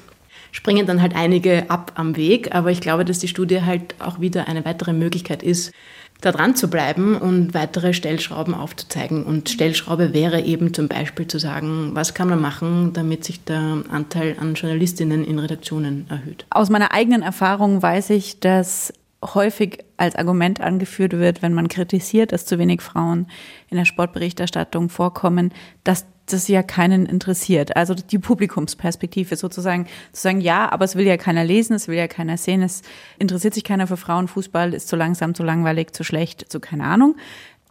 springen 0.52 0.87
dann 0.87 1.02
halt 1.02 1.14
einige 1.14 1.71
ab 1.71 1.93
am 1.95 2.17
Weg. 2.17 2.55
Aber 2.55 2.71
ich 2.71 2.81
glaube, 2.81 3.05
dass 3.05 3.19
die 3.19 3.28
Studie 3.28 3.62
halt 3.62 3.95
auch 3.99 4.21
wieder 4.21 4.49
eine 4.49 4.64
weitere 4.64 4.93
Möglichkeit 4.93 5.43
ist, 5.43 5.73
da 6.21 6.33
dran 6.33 6.57
zu 6.57 6.69
bleiben 6.69 7.17
und 7.17 7.55
weitere 7.55 7.93
Stellschrauben 7.93 8.55
aufzuzeigen. 8.55 9.25
Und 9.25 9.49
Stellschraube 9.49 10.12
wäre 10.14 10.40
eben 10.40 10.75
zum 10.75 10.88
Beispiel 10.88 11.28
zu 11.28 11.38
sagen, 11.38 11.90
was 11.95 12.14
kann 12.14 12.28
man 12.28 12.40
machen, 12.40 12.93
damit 12.93 13.25
sich 13.25 13.45
der 13.45 13.85
Anteil 13.90 14.37
an 14.40 14.55
Journalistinnen 14.55 15.25
in 15.25 15.38
Redaktionen 15.38 16.07
erhöht. 16.09 16.45
Aus 16.50 16.71
meiner 16.71 16.93
eigenen 16.93 17.23
Erfahrung 17.23 17.81
weiß 17.81 18.11
ich, 18.11 18.40
dass 18.40 18.93
häufig 19.23 19.85
als 19.97 20.17
Argument 20.17 20.61
angeführt 20.61 21.12
wird, 21.12 21.43
wenn 21.43 21.52
man 21.52 21.69
kritisiert, 21.69 22.33
dass 22.33 22.47
zu 22.47 22.59
wenig 22.59 22.83
Frauen 22.83 23.26
in 23.69 23.76
der 23.76 23.85
Sportberichterstattung 23.85 24.88
vorkommen, 24.88 25.52
dass 25.85 26.07
das 26.32 26.49
ja 26.49 26.62
keinen 26.62 27.06
interessiert. 27.06 27.76
Also 27.76 27.94
die 27.94 28.18
Publikumsperspektive 28.18 29.37
sozusagen 29.37 29.87
zu 30.12 30.23
sagen, 30.23 30.40
ja, 30.40 30.70
aber 30.70 30.85
es 30.85 30.97
will 30.97 31.06
ja 31.06 31.16
keiner 31.16 31.44
lesen, 31.44 31.75
es 31.75 31.88
will 31.88 31.97
ja 31.97 32.08
keiner 32.08 32.37
sehen, 32.37 32.62
es 32.62 32.82
interessiert 33.18 33.54
sich 33.54 33.64
keiner 33.64 33.87
für 33.87 33.97
Frauenfußball, 33.97 34.75
ist 34.75 34.88
zu 34.88 34.97
langsam, 34.97 35.35
zu 35.35 35.42
langweilig, 35.42 35.92
zu 35.92 36.04
schlecht, 36.04 36.50
zu 36.50 36.61
keine 36.61 36.85
Ahnung. 36.85 37.16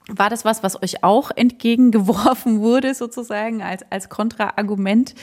War 0.09 0.29
das 0.29 0.45
was, 0.45 0.63
was 0.63 0.81
euch 0.81 1.03
auch 1.03 1.31
entgegengeworfen 1.35 2.59
wurde, 2.61 2.93
sozusagen, 2.93 3.61
als, 3.61 3.83
als 3.89 4.07
Kontraargument, 4.07 5.13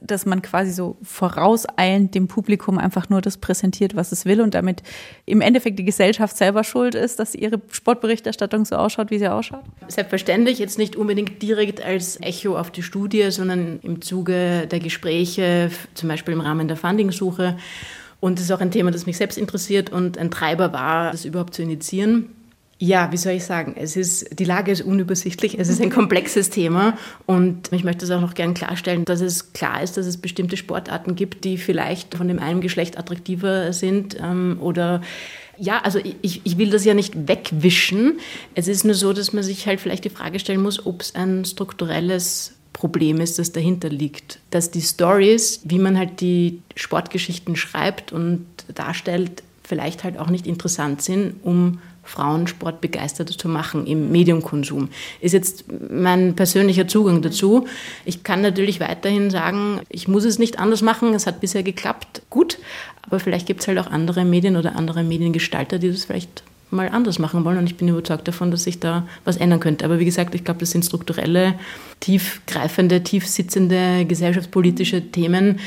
dass 0.00 0.26
man 0.26 0.42
quasi 0.42 0.72
so 0.72 0.98
vorauseilend 1.02 2.14
dem 2.14 2.28
Publikum 2.28 2.78
einfach 2.78 3.08
nur 3.08 3.22
das 3.22 3.38
präsentiert, 3.38 3.96
was 3.96 4.12
es 4.12 4.26
will 4.26 4.42
und 4.42 4.54
damit 4.54 4.82
im 5.24 5.40
Endeffekt 5.40 5.78
die 5.78 5.84
Gesellschaft 5.84 6.36
selber 6.36 6.62
schuld 6.62 6.94
ist, 6.94 7.18
dass 7.18 7.34
ihre 7.34 7.60
Sportberichterstattung 7.70 8.66
so 8.66 8.76
ausschaut, 8.76 9.10
wie 9.10 9.18
sie 9.18 9.28
ausschaut? 9.28 9.64
Selbstverständlich, 9.88 10.58
jetzt 10.58 10.76
nicht 10.76 10.94
unbedingt 10.94 11.40
direkt 11.40 11.82
als 11.82 12.20
Echo 12.20 12.58
auf 12.58 12.70
die 12.70 12.82
Studie, 12.82 13.30
sondern 13.30 13.80
im 13.82 14.02
Zuge 14.02 14.66
der 14.66 14.80
Gespräche, 14.80 15.70
zum 15.94 16.10
Beispiel 16.10 16.34
im 16.34 16.42
Rahmen 16.42 16.68
der 16.68 16.76
Fundingsuche. 16.76 17.56
Und 18.20 18.38
das 18.38 18.46
ist 18.46 18.52
auch 18.52 18.60
ein 18.60 18.70
Thema, 18.70 18.90
das 18.90 19.06
mich 19.06 19.16
selbst 19.16 19.38
interessiert 19.38 19.90
und 19.90 20.18
ein 20.18 20.30
Treiber 20.30 20.72
war, 20.72 21.12
das 21.12 21.24
überhaupt 21.24 21.54
zu 21.54 21.62
initiieren. 21.62 22.30
Ja, 22.78 23.12
wie 23.12 23.16
soll 23.16 23.34
ich 23.34 23.44
sagen? 23.44 23.74
Es 23.78 23.96
ist, 23.96 24.38
die 24.38 24.44
Lage 24.44 24.72
ist 24.72 24.82
unübersichtlich, 24.82 25.58
es 25.58 25.68
ist 25.68 25.80
ein 25.80 25.90
komplexes 25.90 26.50
Thema 26.50 26.98
und 27.24 27.72
ich 27.72 27.84
möchte 27.84 28.04
es 28.04 28.10
auch 28.10 28.20
noch 28.20 28.34
gern 28.34 28.52
klarstellen, 28.54 29.04
dass 29.04 29.20
es 29.20 29.52
klar 29.52 29.82
ist, 29.82 29.96
dass 29.96 30.06
es 30.06 30.16
bestimmte 30.16 30.56
Sportarten 30.56 31.14
gibt, 31.14 31.44
die 31.44 31.56
vielleicht 31.56 32.16
von 32.16 32.26
dem 32.26 32.40
einen 32.40 32.60
Geschlecht 32.60 32.98
attraktiver 32.98 33.72
sind 33.72 34.16
ähm, 34.20 34.58
oder 34.60 35.02
ja, 35.56 35.80
also 35.82 36.00
ich, 36.22 36.40
ich 36.42 36.58
will 36.58 36.70
das 36.70 36.84
ja 36.84 36.94
nicht 36.94 37.28
wegwischen. 37.28 38.18
Es 38.56 38.66
ist 38.66 38.84
nur 38.84 38.94
so, 38.94 39.12
dass 39.12 39.32
man 39.32 39.44
sich 39.44 39.66
halt 39.66 39.80
vielleicht 39.80 40.04
die 40.04 40.10
Frage 40.10 40.40
stellen 40.40 40.60
muss, 40.60 40.84
ob 40.84 41.02
es 41.02 41.14
ein 41.14 41.44
strukturelles 41.44 42.54
Problem 42.72 43.20
ist, 43.20 43.38
das 43.38 43.52
dahinter 43.52 43.88
liegt. 43.88 44.40
Dass 44.50 44.72
die 44.72 44.82
Stories, 44.82 45.60
wie 45.64 45.78
man 45.78 45.96
halt 45.96 46.20
die 46.20 46.60
Sportgeschichten 46.74 47.54
schreibt 47.54 48.12
und 48.12 48.46
darstellt, 48.74 49.44
vielleicht 49.62 50.02
halt 50.02 50.18
auch 50.18 50.28
nicht 50.28 50.46
interessant 50.46 51.02
sind, 51.02 51.36
um 51.44 51.78
Frauensport 52.04 52.80
begeisterter 52.80 53.36
zu 53.36 53.48
machen 53.48 53.86
im 53.86 54.12
Mediumkonsum. 54.12 54.88
Ist 55.20 55.32
jetzt 55.32 55.64
mein 55.90 56.36
persönlicher 56.36 56.86
Zugang 56.86 57.22
dazu. 57.22 57.66
Ich 58.04 58.22
kann 58.22 58.40
natürlich 58.40 58.80
weiterhin 58.80 59.30
sagen, 59.30 59.80
ich 59.88 60.08
muss 60.08 60.24
es 60.24 60.38
nicht 60.38 60.58
anders 60.58 60.82
machen, 60.82 61.14
es 61.14 61.26
hat 61.26 61.40
bisher 61.40 61.62
geklappt, 61.62 62.22
gut, 62.30 62.58
aber 63.02 63.20
vielleicht 63.20 63.46
gibt 63.46 63.60
es 63.60 63.68
halt 63.68 63.78
auch 63.78 63.90
andere 63.90 64.24
Medien 64.24 64.56
oder 64.56 64.76
andere 64.76 65.02
Mediengestalter, 65.02 65.78
die 65.78 65.90
das 65.90 66.04
vielleicht 66.04 66.42
mal 66.70 66.88
anders 66.88 67.18
machen 67.18 67.44
wollen 67.44 67.58
und 67.58 67.66
ich 67.66 67.76
bin 67.76 67.88
überzeugt 67.88 68.28
davon, 68.28 68.50
dass 68.50 68.64
sich 68.64 68.80
da 68.80 69.06
was 69.24 69.36
ändern 69.36 69.60
könnte. 69.60 69.84
Aber 69.84 69.98
wie 69.98 70.04
gesagt, 70.04 70.34
ich 70.34 70.44
glaube, 70.44 70.60
das 70.60 70.72
sind 70.72 70.84
strukturelle, 70.84 71.54
tiefgreifende, 72.00 73.02
tiefsitzende 73.02 74.04
gesellschaftspolitische 74.06 75.10
Themen, 75.10 75.60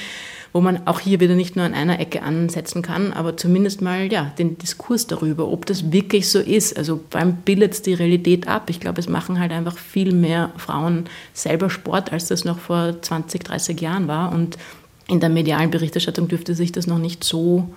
wo 0.53 0.61
man 0.61 0.87
auch 0.87 0.99
hier 0.99 1.19
wieder 1.19 1.35
nicht 1.35 1.55
nur 1.55 1.65
an 1.65 1.73
einer 1.73 1.99
Ecke 1.99 2.21
ansetzen 2.21 2.81
kann, 2.81 3.13
aber 3.13 3.37
zumindest 3.37 3.81
mal 3.81 4.11
ja, 4.11 4.31
den 4.37 4.57
Diskurs 4.57 5.07
darüber, 5.07 5.47
ob 5.47 5.65
das 5.65 5.91
wirklich 5.91 6.29
so 6.29 6.39
ist. 6.39 6.77
Also 6.77 6.99
beim 7.09 7.37
bildet 7.37 7.85
die 7.85 7.93
Realität 7.93 8.47
ab. 8.47 8.69
Ich 8.69 8.79
glaube, 8.79 8.99
es 8.99 9.09
machen 9.09 9.39
halt 9.39 9.51
einfach 9.51 9.77
viel 9.77 10.13
mehr 10.13 10.51
Frauen 10.57 11.05
selber 11.33 11.69
Sport, 11.69 12.11
als 12.11 12.27
das 12.27 12.45
noch 12.45 12.59
vor 12.59 13.01
20, 13.01 13.43
30 13.43 13.79
Jahren 13.81 14.07
war. 14.07 14.31
Und 14.31 14.57
in 15.07 15.19
der 15.19 15.29
medialen 15.29 15.71
Berichterstattung 15.71 16.27
dürfte 16.27 16.55
sich 16.55 16.71
das 16.71 16.87
noch 16.87 16.99
nicht 16.99 17.23
so 17.23 17.69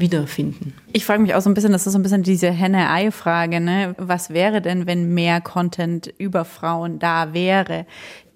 wiederfinden. 0.00 0.72
Ich 0.92 1.04
frage 1.04 1.22
mich 1.22 1.34
auch 1.34 1.42
so 1.42 1.50
ein 1.50 1.54
bisschen, 1.54 1.72
das 1.72 1.86
ist 1.86 1.92
so 1.92 1.98
ein 1.98 2.02
bisschen 2.02 2.22
diese 2.22 2.50
Henne-Ei-Frage, 2.50 3.60
ne? 3.60 3.94
Was 3.98 4.30
wäre 4.30 4.60
denn, 4.62 4.86
wenn 4.86 5.14
mehr 5.14 5.40
Content 5.40 6.12
über 6.18 6.44
Frauen 6.44 6.98
da 6.98 7.34
wäre? 7.34 7.86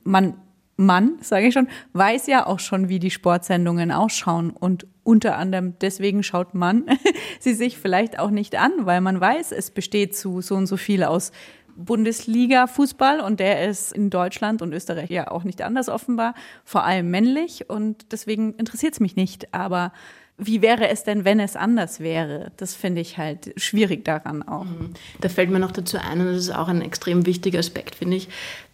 Man 0.04 0.35
Mann, 0.76 1.19
sage 1.21 1.47
ich 1.47 1.54
schon, 1.54 1.69
weiß 1.93 2.26
ja 2.26 2.47
auch 2.47 2.59
schon, 2.59 2.88
wie 2.88 2.99
die 2.99 3.11
Sportsendungen 3.11 3.93
ausschauen. 3.93 4.50
Und 4.50 4.87
unter 5.04 5.37
anderem 5.37 5.75
deswegen 5.81 6.23
schaut 6.23 6.54
man 6.54 6.85
sie 7.40 7.54
sich 7.54 7.78
vielleicht 7.78 8.19
auch 8.19 8.31
nicht 8.31 8.57
an, 8.57 8.73
weil 8.81 9.00
man 9.00 9.21
weiß, 9.21 9.52
es 9.52 9.71
besteht 9.71 10.16
zu 10.16 10.40
so 10.40 10.57
und 10.57 10.66
so 10.66 10.76
viel 10.76 11.04
aus 11.04 11.33
Bundesliga-Fußball 11.76 13.21
und 13.21 13.40
der 13.40 13.69
ist 13.69 13.93
in 13.93 14.11
Deutschland 14.11 14.62
und 14.62 14.73
Österreich 14.73 15.11
ja 15.11 15.31
auch 15.31 15.45
nicht 15.45 15.62
anders 15.62 15.88
offenbar, 15.88 16.35
vor 16.64 16.85
allem 16.85 17.11
männlich 17.11 17.69
und 17.69 18.12
deswegen 18.12 18.54
interessiert 18.54 18.95
es 18.95 19.00
mich 19.00 19.16
nicht. 19.16 19.52
Aber 19.52 19.93
wie 20.37 20.62
wäre 20.62 20.88
es 20.88 21.04
denn, 21.04 21.25
wenn 21.25 21.40
es 21.40 21.57
anders 21.57 22.00
wäre? 22.00 22.52
Das 22.57 22.75
finde 22.75 23.00
ich 23.00 23.19
halt 23.19 23.52
schwierig 23.57 24.04
daran 24.04 24.43
auch. 24.43 24.64
Mhm. 24.64 24.95
Da 25.20 25.29
fällt 25.29 25.51
mir 25.51 25.61
noch 25.61 25.72
dazu 25.72 25.98
ein, 25.98 26.20
und 26.20 26.27
das 26.27 26.37
ist 26.37 26.55
auch 26.55 26.68
ein 26.68 26.83
extrem 26.83 27.27
wichtiger 27.27 27.61
Aspekt, 27.61 27.94
finde 27.96 28.16
ich, 28.16 28.29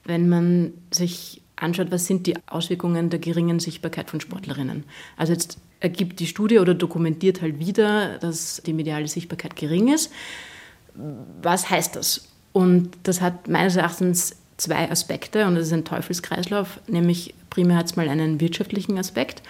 wenn 0.05 0.29
man 0.29 0.72
sich 0.90 1.42
anschaut, 1.62 1.90
was 1.90 2.07
sind 2.07 2.27
die 2.27 2.37
Auswirkungen 2.46 3.11
der 3.11 3.18
geringen 3.18 3.61
Sichtbarkeit 3.61 4.11
von 4.11 4.20
Sportlerinnen. 4.20 4.85
Also 5.16 5.33
jetzt 5.33 5.59
ergibt 5.81 6.20
die 6.20 6.27
Studie 6.27 6.59
oder 6.59 6.75
dokumentiert 6.75 7.42
halt 7.42 7.59
wieder, 7.59 8.18
dass 8.18 8.62
die 8.64 8.73
mediale 8.73 9.09
Sichtbarkeit 9.09 9.57
gering 9.57 9.92
ist. 9.92 10.12
Was 11.42 11.70
heißt 11.70 11.96
das? 11.96 12.29
Und 12.53 12.90
das 13.05 13.20
hat 13.20 13.49
meines 13.49 13.77
Erachtens 13.77 14.37
zwei 14.57 14.90
Aspekte 14.90 15.46
und 15.46 15.55
das 15.55 15.68
ist 15.68 15.73
ein 15.73 15.85
Teufelskreislauf, 15.85 16.81
nämlich 16.87 17.35
primär 17.49 17.77
hat 17.77 17.87
es 17.87 17.96
mal 17.96 18.09
einen 18.09 18.40
wirtschaftlichen 18.40 18.99
Aspekt, 18.99 19.42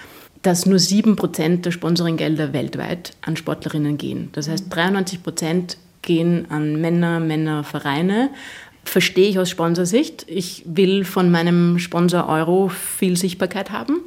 dass 0.43 0.67
nur 0.67 0.79
7% 0.79 1.63
der 1.63 1.71
Sponsoringgelder 1.71 2.53
weltweit 2.53 3.15
an 3.23 3.37
Sportlerinnen 3.37 3.99
gehen. 3.99 4.31
Das 4.33 4.49
heißt, 4.49 4.73
93% 4.73 5.77
gehen 6.03 6.51
an 6.51 6.81
Männer, 6.81 7.21
Männervereine 7.21 8.31
verstehe 8.85 9.29
ich 9.29 9.39
aus 9.39 9.51
Sponsorsicht. 9.51 10.25
Ich 10.29 10.63
will 10.67 11.05
von 11.05 11.31
meinem 11.31 11.79
Sponsor 11.79 12.29
Euro 12.29 12.69
viel 12.69 13.17
Sichtbarkeit 13.17 13.71
haben. 13.71 14.01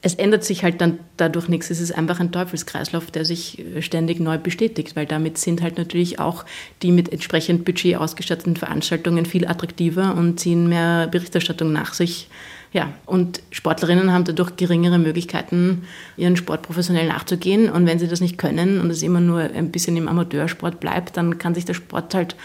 Es 0.00 0.14
ändert 0.14 0.44
sich 0.44 0.62
halt 0.62 0.80
dann 0.80 1.00
dadurch 1.16 1.48
nichts. 1.48 1.70
Es 1.70 1.80
ist 1.80 1.90
einfach 1.90 2.20
ein 2.20 2.30
Teufelskreislauf, 2.30 3.10
der 3.10 3.24
sich 3.24 3.64
ständig 3.80 4.20
neu 4.20 4.38
bestätigt, 4.38 4.94
weil 4.94 5.06
damit 5.06 5.38
sind 5.38 5.60
halt 5.60 5.76
natürlich 5.76 6.20
auch 6.20 6.44
die 6.82 6.92
mit 6.92 7.12
entsprechend 7.12 7.64
Budget 7.64 7.96
ausgestatteten 7.96 8.54
Veranstaltungen 8.54 9.26
viel 9.26 9.46
attraktiver 9.46 10.14
und 10.14 10.38
ziehen 10.38 10.68
mehr 10.68 11.08
Berichterstattung 11.08 11.72
nach 11.72 11.94
sich. 11.94 12.28
Ja, 12.72 12.92
und 13.06 13.40
Sportlerinnen 13.50 14.12
haben 14.12 14.24
dadurch 14.24 14.56
geringere 14.56 14.98
Möglichkeiten, 14.98 15.84
ihren 16.16 16.36
Sport 16.36 16.62
professionell 16.62 17.08
nachzugehen. 17.08 17.70
Und 17.70 17.86
wenn 17.86 17.98
sie 17.98 18.08
das 18.08 18.20
nicht 18.20 18.36
können 18.36 18.80
und 18.80 18.90
es 18.90 19.02
immer 19.02 19.20
nur 19.20 19.40
ein 19.40 19.72
bisschen 19.72 19.96
im 19.96 20.06
Amateursport 20.06 20.78
bleibt, 20.78 21.16
dann 21.16 21.38
kann 21.38 21.54
sich 21.54 21.64
der 21.64 21.74
Sport 21.74 22.14
halt 22.14 22.36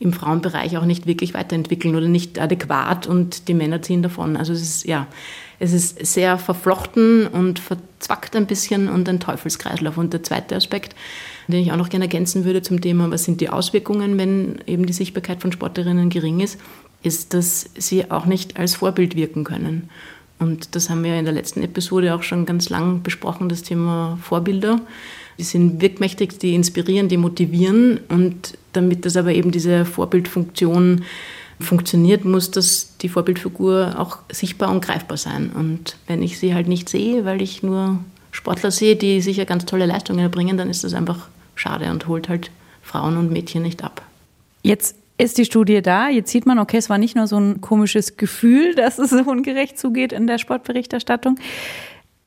im 0.00 0.12
Frauenbereich 0.14 0.78
auch 0.78 0.86
nicht 0.86 1.06
wirklich 1.06 1.34
weiterentwickeln 1.34 1.94
oder 1.94 2.08
nicht 2.08 2.38
adäquat 2.40 3.06
und 3.06 3.48
die 3.48 3.54
Männer 3.54 3.82
ziehen 3.82 4.02
davon. 4.02 4.36
Also 4.36 4.52
es 4.52 4.62
ist, 4.62 4.86
ja, 4.86 5.06
es 5.58 5.74
ist 5.74 6.04
sehr 6.06 6.38
verflochten 6.38 7.26
und 7.26 7.58
verzwackt 7.58 8.34
ein 8.34 8.46
bisschen 8.46 8.88
und 8.88 9.08
ein 9.08 9.20
Teufelskreislauf. 9.20 9.98
Und 9.98 10.14
der 10.14 10.22
zweite 10.22 10.56
Aspekt, 10.56 10.96
den 11.48 11.60
ich 11.60 11.70
auch 11.70 11.76
noch 11.76 11.90
gerne 11.90 12.06
ergänzen 12.06 12.44
würde 12.44 12.62
zum 12.62 12.80
Thema, 12.80 13.10
was 13.10 13.24
sind 13.24 13.42
die 13.42 13.50
Auswirkungen, 13.50 14.16
wenn 14.16 14.58
eben 14.66 14.86
die 14.86 14.94
Sichtbarkeit 14.94 15.42
von 15.42 15.52
Sportlerinnen 15.52 16.08
gering 16.08 16.40
ist, 16.40 16.58
ist, 17.02 17.34
dass 17.34 17.68
sie 17.76 18.10
auch 18.10 18.24
nicht 18.24 18.58
als 18.58 18.76
Vorbild 18.76 19.16
wirken 19.16 19.44
können. 19.44 19.90
Und 20.38 20.74
das 20.74 20.88
haben 20.88 21.04
wir 21.04 21.18
in 21.18 21.26
der 21.26 21.34
letzten 21.34 21.62
Episode 21.62 22.14
auch 22.14 22.22
schon 22.22 22.46
ganz 22.46 22.70
lang 22.70 23.02
besprochen, 23.02 23.50
das 23.50 23.62
Thema 23.62 24.18
Vorbilder. 24.22 24.80
Die 25.38 25.44
sind 25.44 25.80
wirkmächtig, 25.80 26.38
die 26.38 26.54
inspirieren, 26.54 27.08
die 27.08 27.16
motivieren. 27.16 28.00
Und 28.08 28.58
damit 28.72 29.04
das 29.04 29.16
aber 29.16 29.32
eben 29.32 29.50
diese 29.50 29.84
Vorbildfunktion 29.84 31.04
funktioniert, 31.60 32.24
muss 32.24 32.50
das 32.50 32.96
die 32.98 33.08
Vorbildfigur 33.08 33.94
auch 33.98 34.18
sichtbar 34.30 34.70
und 34.70 34.84
greifbar 34.84 35.16
sein. 35.16 35.50
Und 35.50 35.96
wenn 36.06 36.22
ich 36.22 36.38
sie 36.38 36.54
halt 36.54 36.68
nicht 36.68 36.88
sehe, 36.88 37.24
weil 37.24 37.42
ich 37.42 37.62
nur 37.62 37.98
Sportler 38.32 38.70
sehe, 38.70 38.96
die 38.96 39.20
sicher 39.20 39.44
ganz 39.44 39.66
tolle 39.66 39.86
Leistungen 39.86 40.20
erbringen, 40.20 40.56
dann 40.56 40.70
ist 40.70 40.84
das 40.84 40.94
einfach 40.94 41.28
schade 41.54 41.90
und 41.90 42.06
holt 42.06 42.28
halt 42.28 42.50
Frauen 42.82 43.16
und 43.16 43.30
Mädchen 43.30 43.62
nicht 43.62 43.84
ab. 43.84 44.02
Jetzt 44.62 44.96
ist 45.18 45.38
die 45.38 45.44
Studie 45.44 45.82
da. 45.82 46.08
Jetzt 46.08 46.30
sieht 46.30 46.46
man, 46.46 46.58
okay, 46.58 46.78
es 46.78 46.88
war 46.88 46.98
nicht 46.98 47.14
nur 47.14 47.26
so 47.26 47.38
ein 47.38 47.60
komisches 47.60 48.16
Gefühl, 48.16 48.74
dass 48.76 48.98
es 48.98 49.10
so 49.10 49.18
ungerecht 49.18 49.78
zugeht 49.78 50.12
in 50.12 50.26
der 50.26 50.38
Sportberichterstattung. 50.38 51.38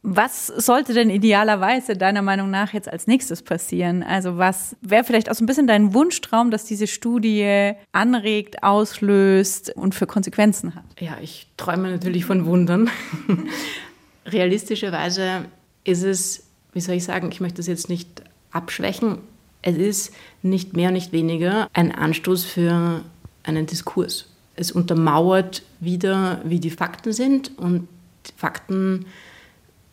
Was 0.05 0.47
sollte 0.47 0.93
denn 0.93 1.09
idealerweise 1.09 1.95
deiner 1.95 2.21
Meinung 2.21 2.51
nach 2.51 2.73
jetzt 2.73 2.89
als 2.89 3.07
nächstes 3.07 3.41
passieren? 3.41 4.03
Also 4.03 4.37
was 4.37 4.75
wäre 4.81 5.05
vielleicht 5.05 5.31
auch 5.31 5.35
so 5.35 5.45
ein 5.45 5.47
bisschen 5.47 5.65
dein 5.65 5.93
Wunschtraum, 5.93 6.51
dass 6.51 6.65
diese 6.65 6.87
Studie 6.87 7.71
anregt, 7.93 8.63
auslöst 8.63 9.73
und 9.77 9.95
für 9.95 10.05
Konsequenzen 10.05 10.75
hat? 10.75 10.83
Ja, 10.99 11.17
ich 11.21 11.47
träume 11.55 11.89
natürlich 11.89 12.25
von 12.25 12.45
Wundern. 12.45 12.89
Realistischerweise 14.25 15.45
ist 15.85 16.03
es, 16.03 16.43
wie 16.73 16.81
soll 16.81 16.95
ich 16.95 17.05
sagen, 17.05 17.29
ich 17.31 17.39
möchte 17.39 17.57
das 17.57 17.67
jetzt 17.67 17.87
nicht 17.87 18.23
abschwächen. 18.51 19.19
Es 19.61 19.77
ist 19.77 20.13
nicht 20.41 20.75
mehr, 20.75 20.91
nicht 20.91 21.13
weniger 21.13 21.69
ein 21.71 21.93
Anstoß 21.93 22.43
für 22.43 23.05
einen 23.43 23.65
Diskurs. 23.67 24.27
Es 24.57 24.73
untermauert 24.73 25.63
wieder, 25.79 26.41
wie 26.43 26.59
die 26.59 26.71
Fakten 26.71 27.13
sind 27.13 27.57
und 27.57 27.87
Fakten 28.35 29.05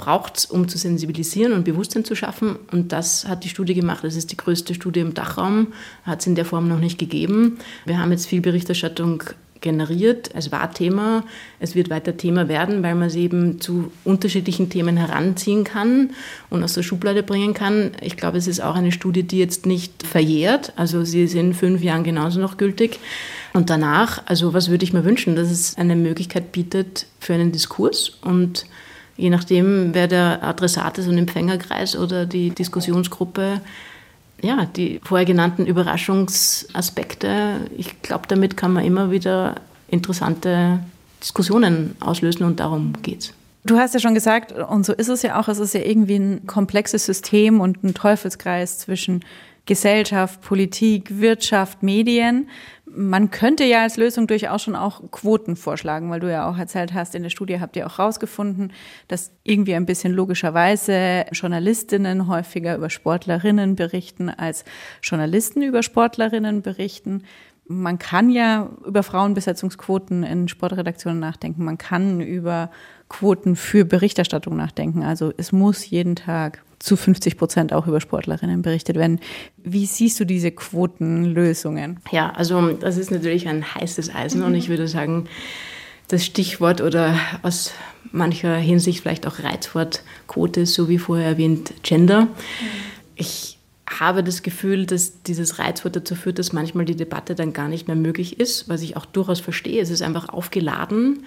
braucht 0.01 0.39
es, 0.39 0.47
um 0.47 0.67
zu 0.67 0.79
sensibilisieren 0.79 1.53
und 1.53 1.65
Bewusstsein 1.65 2.05
zu 2.05 2.17
schaffen. 2.17 2.57
Und 2.73 2.91
das 2.91 3.29
hat 3.29 3.45
die 3.45 3.51
Studie 3.51 3.75
gemacht. 3.75 4.03
Das 4.03 4.17
ist 4.17 4.33
die 4.33 4.37
größte 4.37 4.75
Studie 4.75 5.01
im 5.01 5.15
Dachraum, 5.15 5.69
hat 6.05 6.21
es 6.21 6.27
in 6.27 6.35
der 6.35 6.47
Form 6.47 6.69
noch 6.69 6.81
nicht 6.81 6.99
gegeben. 6.99 7.59
Wir 7.85 7.99
haben 7.99 8.11
jetzt 8.11 8.27
viel 8.27 8.41
Berichterstattung 8.41 9.23
generiert. 9.61 10.31
Es 10.35 10.51
war 10.53 10.73
Thema, 10.73 11.25
es 11.59 11.75
wird 11.75 11.91
weiter 11.91 12.17
Thema 12.17 12.49
werden, 12.49 12.83
weil 12.83 12.95
man 12.95 13.09
es 13.09 13.15
eben 13.15 13.61
zu 13.61 13.93
unterschiedlichen 14.05 14.71
Themen 14.71 14.97
heranziehen 14.97 15.65
kann 15.65 16.11
und 16.49 16.65
aus 16.65 16.73
der 16.73 16.83
Schublade 16.83 17.23
bringen 17.23 17.53
kann. 17.53 17.93
Ich 18.01 18.17
glaube, 18.17 18.39
es 18.39 18.47
ist 18.47 18.61
auch 18.61 18.75
eine 18.75 18.93
Studie, 18.93 19.23
die 19.23 19.39
jetzt 19.39 19.67
nicht 19.67 20.07
verjährt. 20.07 20.73
Also 20.77 21.05
sie 21.05 21.25
ist 21.25 21.35
in 21.35 21.55
fünf 21.55 21.83
Jahren 21.83 22.05
genauso 22.05 22.41
noch 22.41 22.57
gültig. 22.57 22.99
Und 23.53 23.69
danach, 23.69 24.23
also 24.27 24.55
was 24.55 24.71
würde 24.71 24.85
ich 24.85 24.93
mir 24.93 25.05
wünschen, 25.05 25.37
dass 25.37 25.51
es 25.51 25.77
eine 25.77 25.97
Möglichkeit 25.97 26.53
bietet 26.53 27.07
für 27.19 27.35
einen 27.35 27.53
Diskurs 27.53 28.11
und 28.23 28.65
je 29.21 29.31
nachdem, 29.31 29.91
wer 29.93 30.09
der 30.09 30.43
Adressat 30.43 30.99
ist 30.99 31.07
und 31.07 31.19
Empfängerkreis 31.19 31.97
oder 31.97 32.27
die 32.27 32.51
Diskussionsgruppe, 32.51 33.61
ja, 34.43 34.65
die 34.65 35.01
vorher 35.05 35.27
genannten 35.27 35.67
Überraschungsaspekte, 35.67 37.61
ich 37.77 38.01
glaube, 38.01 38.25
damit 38.29 38.57
kann 38.57 38.73
man 38.73 38.85
immer 38.85 39.11
wieder 39.11 39.57
interessante 39.89 40.81
Diskussionen 41.23 41.97
auslösen 42.01 42.45
und 42.45 42.61
darum 42.61 42.95
geht's. 43.03 43.35
Du 43.65 43.79
hast 43.79 43.93
ja 43.93 44.01
schon 44.01 44.15
gesagt, 44.15 44.53
und 44.53 44.87
so 44.87 44.95
ist 44.95 45.09
es 45.09 45.21
ja 45.21 45.39
auch, 45.39 45.49
es 45.49 45.59
ist 45.59 45.75
ja 45.75 45.83
irgendwie 45.83 46.17
ein 46.17 46.47
komplexes 46.47 47.05
System 47.05 47.61
und 47.61 47.85
ein 47.85 47.93
Teufelskreis 47.93 48.79
zwischen 48.79 49.23
Gesellschaft, 49.67 50.41
Politik, 50.41 51.21
Wirtschaft, 51.21 51.83
Medien. 51.83 52.49
Man 52.93 53.31
könnte 53.31 53.65
ja 53.65 53.83
als 53.83 53.97
Lösung 53.97 54.27
durchaus 54.27 54.63
schon 54.63 54.75
auch 54.75 55.11
Quoten 55.11 55.55
vorschlagen, 55.55 56.11
weil 56.11 56.21
du 56.21 56.31
ja 56.31 56.49
auch 56.49 56.59
erzählt 56.59 56.93
hast, 56.93 57.15
in 57.15 57.23
der 57.23 57.31
Studie 57.31 57.61
habt 57.61 57.77
ihr 57.77 57.87
auch 57.87 57.99
rausgefunden, 57.99 58.73
dass 59.07 59.33
irgendwie 59.45 59.75
ein 59.75 59.87
bisschen 59.87 60.13
logischerweise 60.13 61.25
Journalistinnen 61.33 62.27
häufiger 62.27 62.77
über 62.77 62.91
Sportlerinnen 62.91 63.77
berichten 63.77 64.29
als 64.29 64.65
Journalisten 65.03 65.63
über 65.63 65.83
Sportlerinnen 65.83 66.63
berichten. 66.63 67.23
Man 67.67 67.99
kann 68.01 68.31
ja 68.31 68.69
über 68.85 69.05
Frauenbesetzungsquoten 69.05 70.25
in 70.25 70.49
Sportredaktionen 70.49 71.21
nachdenken. 71.21 71.65
Man 71.65 71.79
kann 71.79 72.21
über 72.21 72.71
Quoten 73.11 73.57
für 73.57 73.85
Berichterstattung 73.85 74.57
nachdenken. 74.57 75.03
Also 75.03 75.35
es 75.37 75.53
muss 75.53 75.91
jeden 75.91 76.17
Tag 76.17 76.63
zu 76.79 76.97
50 76.97 77.37
Prozent 77.37 77.73
auch 77.75 77.87
über 77.87 78.01
Sportlerinnen 78.01 78.63
berichtet 78.63 78.97
werden. 78.97 79.21
Wie 79.59 79.85
siehst 79.85 80.19
du 80.19 80.25
diese 80.25 80.51
Quotenlösungen? 80.51 82.01
Ja, 82.11 82.31
also 82.31 82.73
das 82.73 82.97
ist 82.97 83.11
natürlich 83.11 83.49
ein 83.49 83.75
heißes 83.75 84.15
Eisen 84.15 84.43
und 84.43 84.55
ich 84.55 84.71
würde 84.71 84.89
sagen, 84.89 85.27
das 86.09 86.25
Stichwort 86.25 86.81
oder 86.81 87.15
aus 87.43 87.73
mancher 88.13 88.57
Hinsicht 88.57 89.03
vielleicht 89.03 89.27
auch 89.27 89.41
Reizwort 89.41 90.03
Quote, 90.27 90.65
so 90.65 90.89
wie 90.89 90.99
vorher 90.99 91.27
erwähnt, 91.27 91.75
Gender. 91.83 92.29
Ich 93.17 93.59
habe 93.89 94.25
das 94.25 94.43
Gefühl, 94.43 94.87
dass 94.87 95.23
dieses 95.25 95.59
Reizwort 95.59 95.97
dazu 95.97 96.15
führt, 96.15 96.39
dass 96.39 96.53
manchmal 96.53 96.85
die 96.85 96.97
Debatte 96.97 97.35
dann 97.35 97.53
gar 97.53 97.69
nicht 97.69 97.89
mehr 97.89 97.97
möglich 97.97 98.41
ist, 98.41 98.69
was 98.69 98.83
ich 98.83 98.97
auch 98.97 99.05
durchaus 99.05 99.41
verstehe. 99.41 99.83
Es 99.83 99.91
ist 99.91 100.03
einfach 100.03 100.29
aufgeladen. 100.29 101.25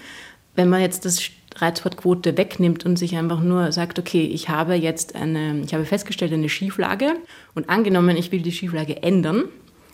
Wenn 0.55 0.69
man 0.69 0.81
jetzt 0.81 1.05
das 1.05 1.21
Reizwortquote 1.55 2.37
wegnimmt 2.37 2.85
und 2.85 2.97
sich 2.97 3.15
einfach 3.15 3.41
nur 3.41 3.71
sagt, 3.71 3.99
okay, 3.99 4.23
ich 4.23 4.49
habe 4.49 4.75
jetzt 4.75 5.15
eine, 5.15 5.61
ich 5.65 5.73
habe 5.73 5.85
festgestellt 5.85 6.33
eine 6.33 6.49
Schieflage 6.49 7.13
und 7.55 7.69
angenommen, 7.69 8.17
ich 8.17 8.31
will 8.31 8.41
die 8.41 8.51
Schieflage 8.51 9.03
ändern, 9.03 9.45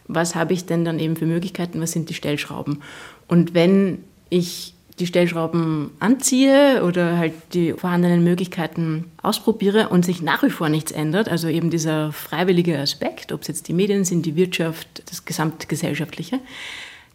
was 0.08 0.36
habe 0.36 0.54
ich 0.54 0.66
denn 0.66 0.86
dann 0.86 1.00
eben 1.00 1.16
für 1.16 1.26
Möglichkeiten, 1.26 1.82
was 1.82 1.92
sind 1.92 2.10
die 2.10 2.16
Stellschrauben? 2.16 2.82
Und 3.28 3.54
wenn 3.54 4.04
ich 4.30 4.74
die 5.00 5.08
Stellschrauben 5.08 5.92
anziehe 6.00 6.84
oder 6.84 7.18
halt 7.18 7.34
die 7.54 7.74
vorhandenen 7.74 8.24
Möglichkeiten 8.24 9.06
ausprobiere 9.22 9.90
und 9.90 10.04
sich 10.04 10.22
nach 10.22 10.44
wie 10.44 10.50
vor 10.50 10.68
nichts 10.68 10.92
ändert, 10.92 11.30
also 11.30 11.48
eben 11.48 11.70
dieser 11.70 12.12
freiwillige 12.12 12.78
Aspekt, 12.78 13.32
ob 13.32 13.42
es 13.42 13.48
jetzt 13.48 13.68
die 13.68 13.74
Medien 13.74 14.04
sind, 14.04 14.26
die 14.26 14.36
Wirtschaft, 14.36 15.04
das 15.10 15.26
gesamtgesellschaftliche, 15.26 16.40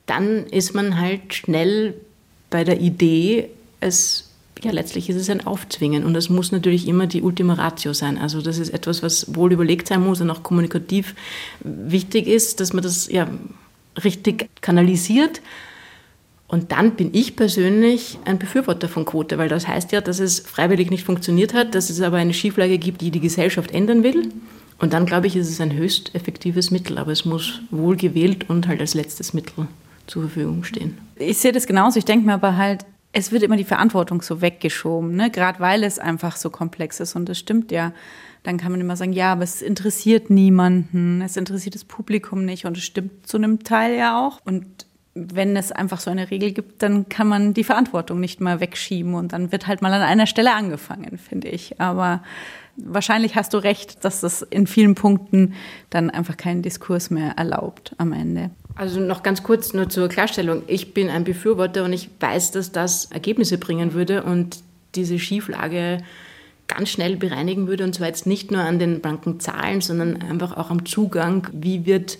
dann 0.07 0.46
ist 0.46 0.74
man 0.74 0.98
halt 0.98 1.35
schnell 1.35 1.94
bei 2.48 2.64
der 2.64 2.80
Idee, 2.80 3.50
es 3.80 4.23
ja, 4.62 4.70
letztlich 4.70 5.10
ist 5.10 5.16
es 5.16 5.30
ein 5.30 5.46
Aufzwingen 5.46 6.04
und 6.04 6.14
das 6.14 6.28
muss 6.28 6.52
natürlich 6.52 6.88
immer 6.88 7.06
die 7.06 7.22
Ultima 7.22 7.54
Ratio 7.54 7.92
sein. 7.92 8.18
Also 8.18 8.40
das 8.40 8.58
ist 8.58 8.70
etwas, 8.70 9.02
was 9.02 9.34
wohl 9.34 9.52
überlegt 9.52 9.88
sein 9.88 10.02
muss 10.02 10.20
und 10.20 10.30
auch 10.30 10.42
kommunikativ 10.42 11.14
wichtig 11.62 12.26
ist, 12.26 12.60
dass 12.60 12.72
man 12.72 12.82
das 12.82 13.10
ja 13.10 13.28
richtig 14.02 14.48
kanalisiert. 14.60 15.40
Und 16.46 16.72
dann 16.72 16.92
bin 16.92 17.10
ich 17.12 17.36
persönlich 17.36 18.18
ein 18.26 18.38
Befürworter 18.38 18.88
von 18.88 19.04
Quote, 19.04 19.38
weil 19.38 19.48
das 19.48 19.66
heißt 19.66 19.92
ja, 19.92 20.00
dass 20.00 20.20
es 20.20 20.40
freiwillig 20.40 20.90
nicht 20.90 21.04
funktioniert 21.04 21.54
hat, 21.54 21.74
dass 21.74 21.90
es 21.90 22.00
aber 22.00 22.18
eine 22.18 22.34
Schieflage 22.34 22.78
gibt, 22.78 23.00
die 23.00 23.10
die 23.10 23.20
Gesellschaft 23.20 23.72
ändern 23.72 24.02
will. 24.02 24.30
Und 24.78 24.92
dann 24.92 25.06
glaube 25.06 25.26
ich, 25.26 25.36
ist 25.36 25.48
es 25.48 25.60
ein 25.60 25.72
höchst 25.72 26.14
effektives 26.14 26.70
Mittel, 26.70 26.98
aber 26.98 27.12
es 27.12 27.24
muss 27.24 27.60
wohl 27.70 27.96
gewählt 27.96 28.48
und 28.50 28.68
halt 28.68 28.80
als 28.80 28.94
letztes 28.94 29.32
Mittel 29.32 29.66
zur 30.06 30.22
Verfügung 30.22 30.64
stehen. 30.64 30.98
Ich 31.16 31.38
sehe 31.38 31.52
das 31.52 31.66
genauso. 31.66 31.98
Ich 31.98 32.04
denke 32.04 32.26
mir 32.26 32.34
aber 32.34 32.56
halt, 32.56 32.84
es 33.14 33.31
wird 33.31 33.44
immer 33.44 33.57
die 33.57 33.64
Verantwortung 33.64 34.22
so 34.22 34.40
weggeschoben, 34.40 35.14
ne? 35.14 35.31
gerade 35.31 35.61
weil 35.61 35.85
es 35.85 36.00
einfach 36.00 36.37
so 36.37 36.50
komplex 36.50 36.98
ist. 36.98 37.14
Und 37.14 37.29
das 37.29 37.38
stimmt 37.38 37.70
ja. 37.70 37.92
Dann 38.42 38.59
kann 38.59 38.72
man 38.72 38.81
immer 38.81 38.96
sagen, 38.96 39.12
ja, 39.12 39.33
aber 39.33 39.44
es 39.44 39.62
interessiert 39.62 40.31
niemanden, 40.31 41.22
es 41.22 41.37
interessiert 41.37 41.77
das 41.77 41.85
Publikum 41.85 42.44
nicht. 42.44 42.66
Und 42.66 42.77
es 42.77 42.83
stimmt 42.83 43.27
zu 43.27 43.37
einem 43.37 43.62
Teil 43.62 43.96
ja 43.96 44.20
auch. 44.20 44.40
Und 44.44 44.66
wenn 45.14 45.57
es 45.57 45.70
einfach 45.70 46.00
so 46.00 46.11
eine 46.11 46.33
Regel 46.33 46.50
gibt, 46.50 46.83
dann 46.83 47.09
kann 47.09 47.29
man 47.29 47.55
die 47.55 47.62
Verantwortung 47.62 48.18
nicht 48.18 48.40
mal 48.40 48.59
wegschieben. 48.59 49.14
Und 49.14 49.33
dann 49.33 49.53
wird 49.53 49.68
halt 49.68 49.81
mal 49.81 49.92
an 49.92 50.03
einer 50.03 50.27
Stelle 50.27 50.53
angefangen, 50.53 51.16
finde 51.16 51.48
ich. 51.48 51.81
Aber 51.81 52.20
wahrscheinlich 52.77 53.37
hast 53.37 53.55
du 53.55 53.59
recht, 53.59 54.05
dass 54.05 54.20
das 54.20 54.42
in 54.42 54.66
vielen 54.66 54.96
Punkten 54.96 55.55
dann 55.90 56.11
einfach 56.11 56.37
keinen 56.37 56.62
Diskurs 56.62 57.11
mehr 57.11 57.38
erlaubt 57.38 57.94
am 57.98 58.12
Ende. 58.12 58.50
Also 58.76 59.00
noch 59.00 59.22
ganz 59.22 59.42
kurz 59.42 59.72
nur 59.72 59.88
zur 59.88 60.08
Klarstellung. 60.08 60.62
Ich 60.66 60.94
bin 60.94 61.08
ein 61.08 61.24
Befürworter 61.24 61.84
und 61.84 61.92
ich 61.92 62.08
weiß, 62.18 62.50
dass 62.50 62.72
das 62.72 63.06
Ergebnisse 63.06 63.58
bringen 63.58 63.94
würde 63.94 64.24
und 64.24 64.58
diese 64.94 65.18
Schieflage 65.18 65.98
ganz 66.66 66.90
schnell 66.90 67.16
bereinigen 67.16 67.68
würde. 67.68 67.84
Und 67.84 67.94
zwar 67.94 68.08
jetzt 68.08 68.26
nicht 68.26 68.50
nur 68.50 68.62
an 68.62 68.78
den 68.78 69.00
blanken 69.00 69.38
Zahlen, 69.38 69.80
sondern 69.80 70.22
einfach 70.22 70.56
auch 70.56 70.70
am 70.70 70.84
Zugang. 70.87 71.46
Wie 71.52 71.87
wird 71.87 72.18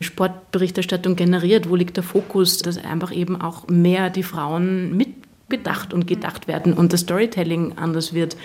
Sportberichterstattung 0.00 1.14
generiert? 1.14 1.68
Wo 1.68 1.76
liegt 1.76 1.96
der 1.96 2.04
Fokus? 2.04 2.58
Dass 2.58 2.78
einfach 2.78 3.12
eben 3.12 3.40
auch 3.40 3.68
mehr 3.68 4.10
die 4.10 4.24
Frauen 4.24 4.96
mitbedacht 4.96 5.94
und 5.94 6.06
gedacht 6.08 6.48
werden 6.48 6.72
und 6.72 6.92
das 6.92 7.00
Storytelling 7.00 7.78
anders 7.78 8.12
wird. 8.12 8.36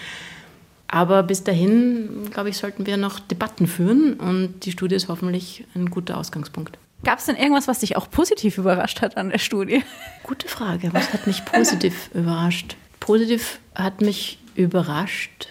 Aber 0.87 1.23
bis 1.23 1.43
dahin, 1.43 2.29
glaube 2.31 2.49
ich, 2.49 2.57
sollten 2.57 2.85
wir 2.85 2.97
noch 2.97 3.19
Debatten 3.19 3.67
führen 3.67 4.13
und 4.13 4.65
die 4.65 4.71
Studie 4.71 4.95
ist 4.95 5.09
hoffentlich 5.09 5.65
ein 5.75 5.89
guter 5.89 6.17
Ausgangspunkt. 6.17 6.77
Gab 7.03 7.19
es 7.19 7.25
denn 7.25 7.35
irgendwas, 7.35 7.67
was 7.67 7.79
dich 7.79 7.95
auch 7.95 8.09
positiv 8.09 8.57
überrascht 8.57 9.01
hat 9.01 9.17
an 9.17 9.29
der 9.29 9.37
Studie? 9.37 9.83
Gute 10.23 10.47
Frage. 10.47 10.93
Was 10.93 11.13
hat 11.13 11.27
mich 11.27 11.45
positiv 11.45 12.09
überrascht? 12.13 12.75
Positiv 12.99 13.59
hat 13.75 14.01
mich 14.01 14.39
überrascht, 14.55 15.49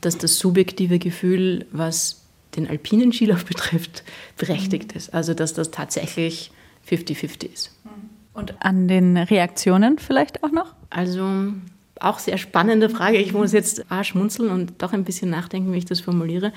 dass 0.00 0.16
das 0.16 0.38
subjektive 0.38 0.98
Gefühl, 0.98 1.66
was 1.72 2.22
den 2.56 2.68
alpinen 2.68 3.12
Skilauf 3.12 3.44
betrifft, 3.46 4.04
berechtigt 4.36 4.92
ist. 4.92 5.12
Also 5.12 5.34
dass 5.34 5.52
das 5.52 5.70
tatsächlich 5.70 6.52
50-50 6.88 7.52
ist. 7.52 7.70
Und 8.32 8.54
an 8.64 8.86
den 8.86 9.16
Reaktionen 9.16 9.98
vielleicht 9.98 10.44
auch 10.44 10.52
noch? 10.52 10.74
Also 10.90 11.52
auch 11.98 12.20
sehr 12.20 12.38
spannende 12.38 12.88
Frage. 12.88 13.18
Ich 13.18 13.32
muss 13.32 13.52
jetzt 13.52 13.84
schmunzeln 14.02 14.50
und 14.50 14.80
doch 14.80 14.92
ein 14.92 15.02
bisschen 15.02 15.30
nachdenken, 15.30 15.72
wie 15.72 15.78
ich 15.78 15.84
das 15.84 16.00
formuliere. 16.00 16.52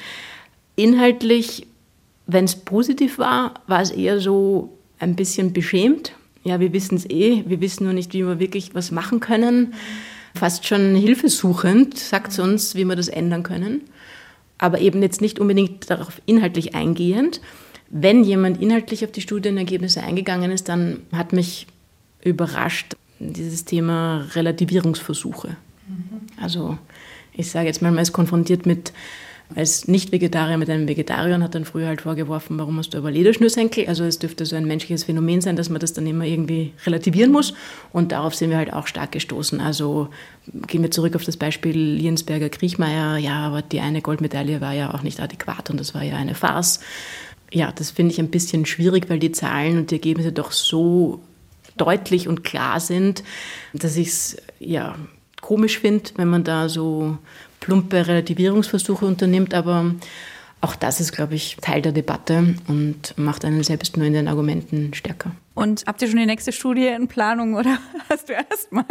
Inhaltlich 0.76 1.68
wenn 2.34 2.46
es 2.46 2.56
positiv 2.56 3.18
war, 3.18 3.56
war 3.68 3.82
es 3.82 3.92
eher 3.92 4.20
so 4.20 4.78
ein 5.00 5.16
bisschen 5.16 5.54
beschämt. 5.54 6.14
Ja, 6.44 6.60
wir 6.60 6.74
wissen 6.74 6.96
es 6.96 7.10
eh, 7.10 7.44
wir 7.46 7.62
wissen 7.62 7.84
nur 7.84 7.94
nicht, 7.94 8.14
wie 8.14 8.26
wir 8.26 8.40
wirklich 8.40 8.74
was 8.74 8.92
machen 8.92 9.20
können. 9.20 9.74
Fast 10.34 10.66
schon 10.66 10.96
hilfesuchend 10.96 11.98
sagt 11.98 12.32
es 12.32 12.40
uns, 12.40 12.76
wie 12.76 12.86
wir 12.86 12.96
das 12.96 13.10
ändern 13.10 13.44
können. 13.44 13.82
Aber 14.58 14.80
eben 14.80 15.02
jetzt 15.02 15.22
nicht 15.22 15.40
unbedingt 15.40 15.90
darauf 15.90 16.22
inhaltlich 16.26 16.76
eingehend. 16.76 17.42
Wenn 17.90 18.24
jemand 18.24 18.62
inhaltlich 18.62 19.04
auf 19.04 19.12
die 19.12 19.22
Studienergebnisse 19.22 20.02
eingegangen 20.02 20.52
ist, 20.52 20.70
dann 20.70 21.02
hat 21.12 21.34
mich 21.34 21.68
überrascht 22.24 22.96
dieses 23.20 23.66
Thema 23.66 24.26
Relativierungsversuche. 24.34 25.58
Also 26.42 26.78
ich 27.34 27.50
sage 27.50 27.68
jetzt 27.68 27.82
mal, 27.82 27.92
man 27.92 28.02
ist 28.02 28.14
konfrontiert 28.14 28.66
mit 28.66 28.94
als 29.56 29.88
Nicht-Vegetarier 29.88 30.58
mit 30.58 30.70
einem 30.70 30.88
Vegetarier 30.88 31.36
und 31.36 31.44
hat 31.44 31.56
dann 31.56 31.66
früher 31.66 31.88
halt 31.88 32.02
vorgeworfen, 32.02 32.58
warum 32.58 32.78
hast 32.78 32.94
du 32.94 32.98
aber 32.98 33.12
Lederschnürsenkel? 33.12 33.88
Also 33.88 34.04
es 34.04 34.20
dürfte 34.20 34.46
so 34.46 34.56
ein 34.56 34.66
menschliches 34.66 35.04
Phänomen 35.04 35.42
sein, 35.42 35.56
dass 35.56 35.70
man 35.70 35.80
das 35.80 35.94
dann 35.94 36.08
immer 36.08 36.26
irgendwie 36.26 36.74
relativieren 36.86 37.32
muss. 37.32 37.54
Und 37.92 38.12
darauf 38.12 38.36
sind 38.36 38.50
wir 38.50 38.58
halt 38.58 38.74
auch 38.74 38.88
stark 38.88 39.12
gestoßen. 39.12 39.60
Also 39.62 40.10
gehen 40.68 40.84
wir 40.84 40.92
zurück 40.92 41.16
auf 41.16 41.24
das 41.24 41.38
Beispiel 41.38 41.78
Liensberger 41.78 42.50
Kriechmeier. 42.50 43.18
Ja, 43.18 43.40
aber 43.40 43.62
die 43.62 43.80
eine 43.80 44.02
Goldmedaille 44.02 44.62
war 44.62 44.74
ja 44.74 44.94
auch 44.94 45.04
nicht 45.04 45.20
adäquat 45.20 45.70
und 45.70 45.80
das 45.80 45.94
war 45.94 46.04
ja 46.04 46.16
eine 46.16 46.36
Farce. 46.36 46.80
Ja, 47.52 47.72
das 47.72 47.92
finde 47.92 48.14
ich 48.14 48.20
ein 48.20 48.30
bisschen 48.30 48.66
schwierig, 48.66 49.10
weil 49.10 49.20
die 49.20 49.32
Zahlen 49.32 49.78
und 49.78 49.92
die 49.92 49.96
Ergebnisse 49.96 50.32
doch 50.32 50.52
so 50.52 51.22
deutlich 51.78 52.28
und 52.28 52.44
klar 52.44 52.80
sind, 52.80 53.24
dass 53.74 53.98
ich 53.98 54.08
es 54.08 54.38
ja 54.60 54.96
komisch 55.42 55.80
finde, 55.80 56.12
wenn 56.16 56.30
man 56.30 56.44
da 56.44 56.70
so 56.70 57.18
plumpe 57.62 58.06
Relativierungsversuche 58.08 59.06
unternimmt, 59.06 59.54
aber 59.54 59.96
auch 60.60 60.76
das 60.76 61.00
ist, 61.00 61.14
glaube 61.14 61.36
ich, 61.36 61.58
Teil 61.62 61.82
der 61.82 61.92
Debatte 61.92 62.56
und 62.68 63.18
macht 63.18 63.46
einen 63.46 63.64
selbst 63.64 63.98
nur 63.98 64.06
in 64.06 64.14
den 64.14 64.28
Argumenten 64.28 64.94
stärker. 64.94 65.32
Und 65.56 65.84
habt 65.88 66.02
ihr 66.02 66.08
schon 66.08 66.20
die 66.20 66.26
nächste 66.26 66.52
Studie 66.52 66.88
in 66.88 67.08
Planung 67.08 67.56
oder 67.56 67.80
hast 68.10 68.30
du 68.30 68.34
erst 68.34 68.72
mal 68.72 68.86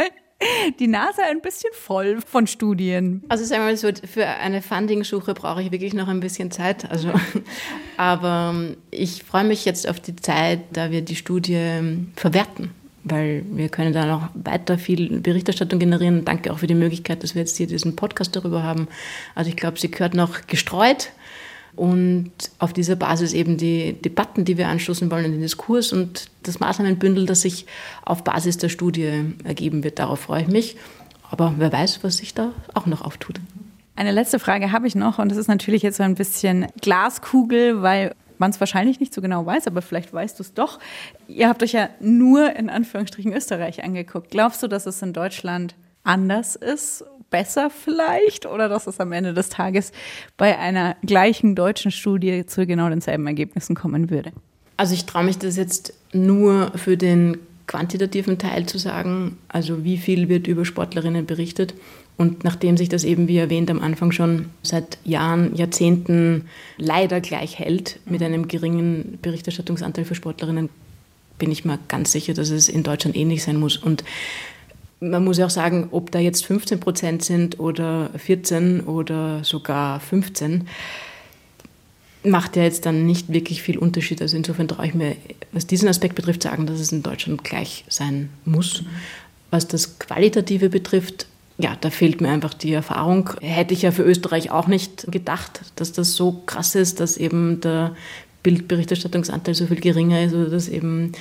die 0.79 0.87
Nase 0.87 1.21
ein 1.23 1.41
bisschen 1.41 1.69
voll 1.73 2.19
von 2.25 2.47
Studien? 2.47 3.23
Also 3.29 3.45
sagen 3.45 3.61
wir 3.61 3.67
mal 3.67 3.77
so, 3.77 3.89
für 4.05 4.25
eine 4.25 4.61
Funding-Suche 4.61 5.33
brauche 5.33 5.61
ich 5.61 5.71
wirklich 5.71 5.93
noch 5.93 6.07
ein 6.07 6.19
bisschen 6.19 6.51
Zeit. 6.51 6.89
Also, 6.89 7.11
aber 7.97 8.55
ich 8.89 9.23
freue 9.23 9.43
mich 9.43 9.65
jetzt 9.65 9.87
auf 9.87 9.99
die 9.99 10.15
Zeit, 10.15 10.61
da 10.73 10.91
wir 10.91 11.03
die 11.03 11.15
Studie 11.15 11.79
verwerten 12.15 12.71
weil 13.03 13.43
wir 13.51 13.69
können 13.69 13.93
da 13.93 14.05
noch 14.05 14.29
weiter 14.33 14.77
viel 14.77 15.19
Berichterstattung 15.19 15.79
generieren. 15.79 16.25
Danke 16.25 16.51
auch 16.51 16.59
für 16.59 16.67
die 16.67 16.75
Möglichkeit, 16.75 17.23
dass 17.23 17.35
wir 17.35 17.41
jetzt 17.41 17.57
hier 17.57 17.67
diesen 17.67 17.95
Podcast 17.95 18.35
darüber 18.35 18.63
haben. 18.63 18.87
Also 19.35 19.49
ich 19.49 19.55
glaube, 19.55 19.79
sie 19.79 19.89
gehört 19.89 20.13
noch 20.13 20.47
gestreut 20.47 21.11
und 21.75 22.31
auf 22.59 22.73
dieser 22.73 22.95
Basis 22.95 23.33
eben 23.33 23.57
die 23.57 23.93
Debatten, 23.93 24.45
die 24.45 24.57
wir 24.57 24.67
anstoßen 24.67 25.09
wollen, 25.09 25.31
den 25.31 25.41
Diskurs 25.41 25.93
und 25.93 26.29
das 26.43 26.59
Maßnahmenbündel, 26.59 27.25
das 27.25 27.41
sich 27.41 27.65
auf 28.03 28.23
Basis 28.23 28.57
der 28.57 28.69
Studie 28.69 29.33
ergeben 29.43 29.83
wird. 29.83 29.99
Darauf 29.99 30.19
freue 30.19 30.43
ich 30.43 30.47
mich. 30.47 30.77
Aber 31.29 31.55
wer 31.57 31.71
weiß, 31.71 32.03
was 32.03 32.17
sich 32.17 32.33
da 32.33 32.51
auch 32.73 32.85
noch 32.85 33.01
auftut. 33.01 33.39
Eine 33.95 34.11
letzte 34.11 34.39
Frage 34.39 34.71
habe 34.71 34.87
ich 34.87 34.95
noch 34.95 35.19
und 35.19 35.29
das 35.29 35.37
ist 35.37 35.47
natürlich 35.47 35.81
jetzt 35.81 35.97
so 35.97 36.03
ein 36.03 36.15
bisschen 36.15 36.67
Glaskugel, 36.81 37.81
weil 37.81 38.15
man 38.41 38.51
es 38.51 38.59
wahrscheinlich 38.59 38.99
nicht 38.99 39.13
so 39.13 39.21
genau 39.21 39.45
weiß, 39.45 39.67
aber 39.67 39.81
vielleicht 39.81 40.11
weißt 40.13 40.37
du 40.39 40.43
es 40.43 40.53
doch. 40.53 40.79
Ihr 41.29 41.47
habt 41.47 41.63
euch 41.63 41.71
ja 41.71 41.89
nur 42.01 42.53
in 42.55 42.69
Anführungsstrichen 42.69 43.31
Österreich 43.31 43.83
angeguckt. 43.85 44.31
Glaubst 44.31 44.61
du, 44.61 44.67
dass 44.67 44.85
es 44.85 45.01
in 45.01 45.13
Deutschland 45.13 45.75
anders 46.03 46.57
ist 46.57 47.05
besser 47.29 47.69
vielleicht 47.69 48.45
oder 48.45 48.67
dass 48.67 48.87
es 48.87 48.99
am 48.99 49.13
Ende 49.13 49.33
des 49.33 49.49
Tages 49.49 49.93
bei 50.35 50.57
einer 50.57 50.97
gleichen 51.05 51.55
deutschen 51.55 51.91
Studie 51.91 52.45
zu 52.45 52.65
genau 52.65 52.89
denselben 52.89 53.25
Ergebnissen 53.27 53.75
kommen 53.75 54.09
würde? 54.09 54.33
Also 54.75 54.95
ich 54.95 55.05
traue 55.05 55.23
mich 55.23 55.37
das 55.37 55.55
jetzt 55.55 55.93
nur 56.11 56.71
für 56.75 56.97
den 56.97 57.37
quantitativen 57.67 58.37
Teil 58.37 58.65
zu 58.65 58.79
sagen, 58.79 59.37
also 59.47 59.85
wie 59.85 59.97
viel 59.97 60.27
wird 60.27 60.47
über 60.47 60.65
Sportlerinnen 60.65 61.25
berichtet. 61.25 61.73
Und 62.21 62.43
nachdem 62.43 62.77
sich 62.77 62.87
das 62.87 63.03
eben, 63.03 63.27
wie 63.27 63.37
erwähnt, 63.37 63.71
am 63.71 63.81
Anfang 63.81 64.11
schon 64.11 64.51
seit 64.61 64.99
Jahren, 65.03 65.55
Jahrzehnten 65.55 66.45
leider 66.77 67.19
gleich 67.19 67.57
hält 67.57 67.99
mit 68.05 68.21
einem 68.21 68.47
geringen 68.47 69.17
Berichterstattungsanteil 69.23 70.05
für 70.05 70.13
Sportlerinnen, 70.13 70.69
bin 71.39 71.51
ich 71.51 71.65
mir 71.65 71.79
ganz 71.87 72.11
sicher, 72.11 72.35
dass 72.35 72.51
es 72.51 72.69
in 72.69 72.83
Deutschland 72.83 73.17
ähnlich 73.17 73.41
sein 73.41 73.59
muss. 73.59 73.75
Und 73.75 74.03
man 74.99 75.23
muss 75.23 75.39
ja 75.39 75.47
auch 75.47 75.51
sagen, 75.51 75.87
ob 75.89 76.11
da 76.11 76.19
jetzt 76.19 76.45
15 76.45 76.79
Prozent 76.79 77.23
sind 77.23 77.59
oder 77.59 78.11
14 78.15 78.81
oder 78.81 79.43
sogar 79.43 79.99
15, 79.99 80.67
macht 82.23 82.55
ja 82.55 82.61
jetzt 82.61 82.85
dann 82.85 83.07
nicht 83.07 83.33
wirklich 83.33 83.63
viel 83.63 83.79
Unterschied. 83.79 84.21
Also 84.21 84.37
insofern 84.37 84.67
traue 84.67 84.85
ich 84.85 84.93
mir, 84.93 85.15
was 85.53 85.65
diesen 85.65 85.89
Aspekt 85.89 86.13
betrifft, 86.13 86.43
sagen, 86.43 86.67
dass 86.67 86.79
es 86.79 86.91
in 86.91 87.01
Deutschland 87.01 87.43
gleich 87.43 87.83
sein 87.89 88.29
muss. 88.45 88.83
Was 89.49 89.67
das 89.67 89.97
Qualitative 89.97 90.69
betrifft, 90.69 91.25
ja, 91.61 91.77
da 91.79 91.89
fehlt 91.89 92.21
mir 92.21 92.29
einfach 92.29 92.53
die 92.53 92.73
Erfahrung. 92.73 93.29
Hätte 93.41 93.73
ich 93.73 93.83
ja 93.83 93.91
für 93.91 94.03
Österreich 94.03 94.51
auch 94.51 94.67
nicht 94.67 95.11
gedacht, 95.11 95.61
dass 95.75 95.91
das 95.91 96.13
so 96.15 96.43
krass 96.45 96.75
ist, 96.75 96.99
dass 96.99 97.17
eben 97.17 97.61
der 97.61 97.95
Bildberichterstattungsanteil 98.43 99.53
so 99.53 99.67
viel 99.67 99.79
geringer 99.79 100.23
ist 100.23 100.33
oder 100.33 100.49
dass 100.49 100.67
eben 100.67 101.11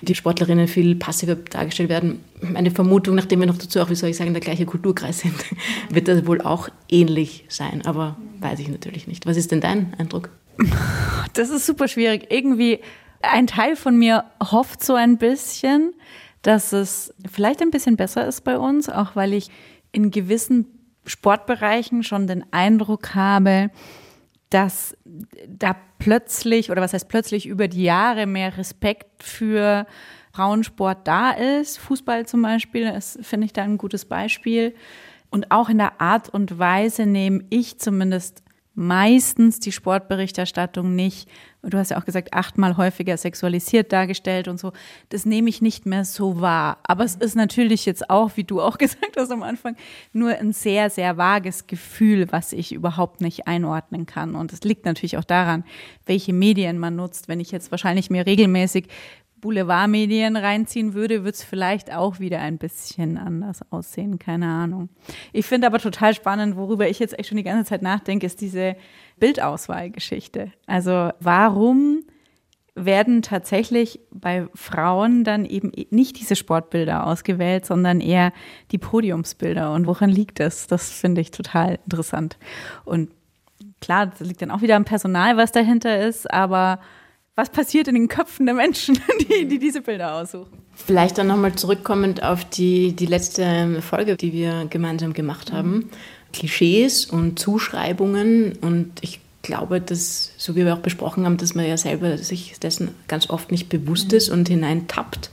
die 0.00 0.14
Sportlerinnen 0.14 0.68
viel 0.68 0.96
passiver 0.96 1.34
dargestellt 1.34 1.88
werden. 1.88 2.20
Meine 2.40 2.70
Vermutung, 2.70 3.14
nachdem 3.14 3.40
wir 3.40 3.46
noch 3.46 3.58
dazu 3.58 3.80
auch, 3.80 3.90
wie 3.90 3.94
soll 3.94 4.10
ich 4.10 4.16
sagen, 4.16 4.32
der 4.32 4.40
gleiche 4.40 4.66
Kulturkreis 4.66 5.20
sind, 5.20 5.34
wird 5.90 6.08
das 6.08 6.26
wohl 6.26 6.40
auch 6.40 6.68
ähnlich 6.88 7.44
sein. 7.48 7.82
Aber 7.84 8.16
weiß 8.40 8.58
ich 8.60 8.68
natürlich 8.68 9.06
nicht. 9.06 9.26
Was 9.26 9.36
ist 9.36 9.52
denn 9.52 9.60
dein 9.60 9.94
Eindruck? 9.98 10.30
Das 11.32 11.50
ist 11.50 11.66
super 11.66 11.88
schwierig. 11.88 12.26
Irgendwie 12.30 12.80
ein 13.22 13.46
Teil 13.46 13.76
von 13.76 13.98
mir 13.98 14.24
hofft 14.42 14.84
so 14.84 14.94
ein 14.94 15.18
bisschen, 15.18 15.94
dass 16.42 16.72
es 16.72 17.12
vielleicht 17.30 17.62
ein 17.62 17.70
bisschen 17.70 17.96
besser 17.96 18.26
ist 18.26 18.42
bei 18.42 18.58
uns, 18.58 18.88
auch 18.88 19.16
weil 19.16 19.32
ich 19.32 19.50
in 19.94 20.10
gewissen 20.10 20.66
Sportbereichen 21.06 22.02
schon 22.02 22.26
den 22.26 22.44
Eindruck 22.52 23.14
habe, 23.14 23.70
dass 24.50 24.96
da 25.48 25.76
plötzlich, 25.98 26.70
oder 26.70 26.80
was 26.80 26.92
heißt 26.92 27.08
plötzlich, 27.08 27.46
über 27.46 27.66
die 27.66 27.82
Jahre 27.82 28.26
mehr 28.26 28.56
Respekt 28.56 29.22
für 29.22 29.86
Frauensport 30.32 31.06
da 31.08 31.30
ist. 31.32 31.78
Fußball 31.78 32.26
zum 32.26 32.42
Beispiel 32.42 32.86
ist, 32.86 33.18
finde 33.22 33.46
ich 33.46 33.52
da 33.52 33.62
ein 33.62 33.78
gutes 33.78 34.04
Beispiel. 34.04 34.74
Und 35.30 35.50
auch 35.50 35.68
in 35.68 35.78
der 35.78 36.00
Art 36.00 36.28
und 36.28 36.58
Weise 36.58 37.06
nehme 37.06 37.44
ich 37.50 37.80
zumindest 37.80 38.43
meistens 38.74 39.60
die 39.60 39.72
Sportberichterstattung 39.72 40.94
nicht, 40.94 41.28
du 41.62 41.78
hast 41.78 41.90
ja 41.90 41.98
auch 41.98 42.04
gesagt, 42.04 42.34
achtmal 42.34 42.76
häufiger 42.76 43.16
sexualisiert 43.16 43.92
dargestellt 43.92 44.48
und 44.48 44.58
so, 44.58 44.72
das 45.10 45.24
nehme 45.24 45.48
ich 45.48 45.62
nicht 45.62 45.86
mehr 45.86 46.04
so 46.04 46.40
wahr. 46.40 46.78
Aber 46.82 47.04
es 47.04 47.14
ist 47.14 47.36
natürlich 47.36 47.86
jetzt 47.86 48.10
auch, 48.10 48.32
wie 48.36 48.44
du 48.44 48.60
auch 48.60 48.78
gesagt 48.78 49.16
hast 49.16 49.30
am 49.30 49.42
Anfang, 49.42 49.76
nur 50.12 50.30
ein 50.30 50.52
sehr, 50.52 50.90
sehr 50.90 51.16
vages 51.16 51.66
Gefühl, 51.66 52.26
was 52.30 52.52
ich 52.52 52.72
überhaupt 52.72 53.20
nicht 53.20 53.46
einordnen 53.46 54.06
kann. 54.06 54.34
Und 54.34 54.52
es 54.52 54.62
liegt 54.62 54.84
natürlich 54.84 55.16
auch 55.16 55.24
daran, 55.24 55.64
welche 56.06 56.32
Medien 56.32 56.78
man 56.78 56.96
nutzt. 56.96 57.28
Wenn 57.28 57.40
ich 57.40 57.50
jetzt 57.50 57.70
wahrscheinlich 57.70 58.10
mir 58.10 58.26
regelmäßig 58.26 58.88
Boulevardmedien 59.44 60.36
reinziehen 60.36 60.94
würde, 60.94 61.18
würde 61.18 61.34
es 61.34 61.44
vielleicht 61.44 61.94
auch 61.94 62.18
wieder 62.18 62.40
ein 62.40 62.56
bisschen 62.56 63.18
anders 63.18 63.60
aussehen. 63.70 64.18
Keine 64.18 64.46
Ahnung. 64.46 64.88
Ich 65.34 65.44
finde 65.44 65.66
aber 65.66 65.78
total 65.78 66.14
spannend, 66.14 66.56
worüber 66.56 66.88
ich 66.88 66.98
jetzt 66.98 67.18
echt 67.18 67.28
schon 67.28 67.36
die 67.36 67.42
ganze 67.42 67.66
Zeit 67.66 67.82
nachdenke, 67.82 68.24
ist 68.24 68.40
diese 68.40 68.74
Bildauswahlgeschichte. 69.18 70.50
Also 70.66 71.10
warum 71.20 72.04
werden 72.74 73.20
tatsächlich 73.20 74.00
bei 74.10 74.48
Frauen 74.54 75.24
dann 75.24 75.44
eben 75.44 75.72
nicht 75.90 76.18
diese 76.18 76.36
Sportbilder 76.36 77.06
ausgewählt, 77.06 77.66
sondern 77.66 78.00
eher 78.00 78.32
die 78.72 78.78
Podiumsbilder. 78.78 79.74
Und 79.74 79.86
woran 79.86 80.08
liegt 80.08 80.40
das? 80.40 80.68
Das 80.68 80.90
finde 80.90 81.20
ich 81.20 81.32
total 81.32 81.78
interessant. 81.84 82.38
Und 82.86 83.10
klar, 83.82 84.06
das 84.06 84.20
liegt 84.20 84.40
dann 84.40 84.50
auch 84.50 84.62
wieder 84.62 84.76
am 84.76 84.86
Personal, 84.86 85.36
was 85.36 85.52
dahinter 85.52 86.00
ist, 86.00 86.32
aber 86.32 86.80
was 87.36 87.50
passiert 87.50 87.88
in 87.88 87.94
den 87.94 88.08
Köpfen 88.08 88.46
der 88.46 88.54
Menschen, 88.54 88.98
die, 89.20 89.46
die 89.46 89.58
diese 89.58 89.80
Bilder 89.80 90.14
aussuchen. 90.14 90.58
Vielleicht 90.74 91.18
dann 91.18 91.28
nochmal 91.28 91.54
zurückkommend 91.54 92.22
auf 92.22 92.44
die, 92.44 92.92
die 92.92 93.06
letzte 93.06 93.80
Folge, 93.82 94.16
die 94.16 94.32
wir 94.32 94.66
gemeinsam 94.70 95.12
gemacht 95.12 95.52
haben. 95.52 95.70
Mhm. 95.70 95.90
Klischees 96.32 97.06
und 97.06 97.38
Zuschreibungen 97.38 98.54
und 98.60 98.92
ich 99.02 99.20
glaube, 99.42 99.80
dass, 99.80 100.32
so 100.36 100.56
wie 100.56 100.64
wir 100.64 100.74
auch 100.74 100.80
besprochen 100.80 101.24
haben, 101.24 101.36
dass 101.36 101.54
man 101.54 101.66
ja 101.66 101.76
selber 101.76 102.18
sich 102.18 102.58
dessen 102.58 102.94
ganz 103.06 103.30
oft 103.30 103.52
nicht 103.52 103.68
bewusst 103.68 104.12
ist 104.12 104.30
und 104.30 104.48
hineintappt. 104.48 105.30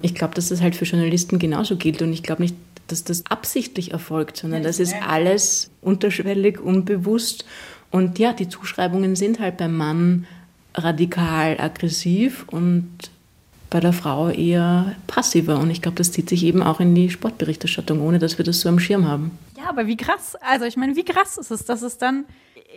Ich 0.00 0.14
glaube, 0.14 0.34
dass 0.34 0.50
das 0.50 0.60
halt 0.60 0.76
für 0.76 0.84
Journalisten 0.84 1.40
genauso 1.40 1.76
gilt 1.76 2.02
und 2.02 2.12
ich 2.12 2.22
glaube 2.22 2.42
nicht, 2.42 2.54
dass 2.86 3.02
das 3.02 3.26
absichtlich 3.26 3.90
erfolgt, 3.90 4.36
sondern 4.36 4.62
das 4.62 4.78
ist 4.78 4.94
alles 5.06 5.70
unterschwellig, 5.82 6.60
unbewusst. 6.60 7.44
Und 7.90 8.18
ja, 8.18 8.32
die 8.32 8.48
Zuschreibungen 8.48 9.16
sind 9.16 9.40
halt 9.40 9.56
beim 9.56 9.76
Mann 9.76 10.26
radikal 10.74 11.58
aggressiv 11.60 12.44
und 12.48 13.10
bei 13.70 13.80
der 13.80 13.92
Frau 13.92 14.28
eher 14.28 14.94
passiver. 15.06 15.58
Und 15.58 15.70
ich 15.70 15.82
glaube, 15.82 15.96
das 15.96 16.12
zieht 16.12 16.28
sich 16.28 16.44
eben 16.44 16.62
auch 16.62 16.80
in 16.80 16.94
die 16.94 17.10
Sportberichterstattung, 17.10 18.00
ohne 18.00 18.18
dass 18.18 18.38
wir 18.38 18.44
das 18.44 18.60
so 18.60 18.68
am 18.68 18.78
Schirm 18.78 19.06
haben. 19.06 19.36
Ja, 19.56 19.68
aber 19.68 19.86
wie 19.86 19.96
krass, 19.96 20.36
also 20.40 20.64
ich 20.64 20.76
meine, 20.76 20.96
wie 20.96 21.04
krass 21.04 21.36
ist 21.36 21.50
es, 21.50 21.64
dass 21.64 21.82
es 21.82 21.98
dann, 21.98 22.24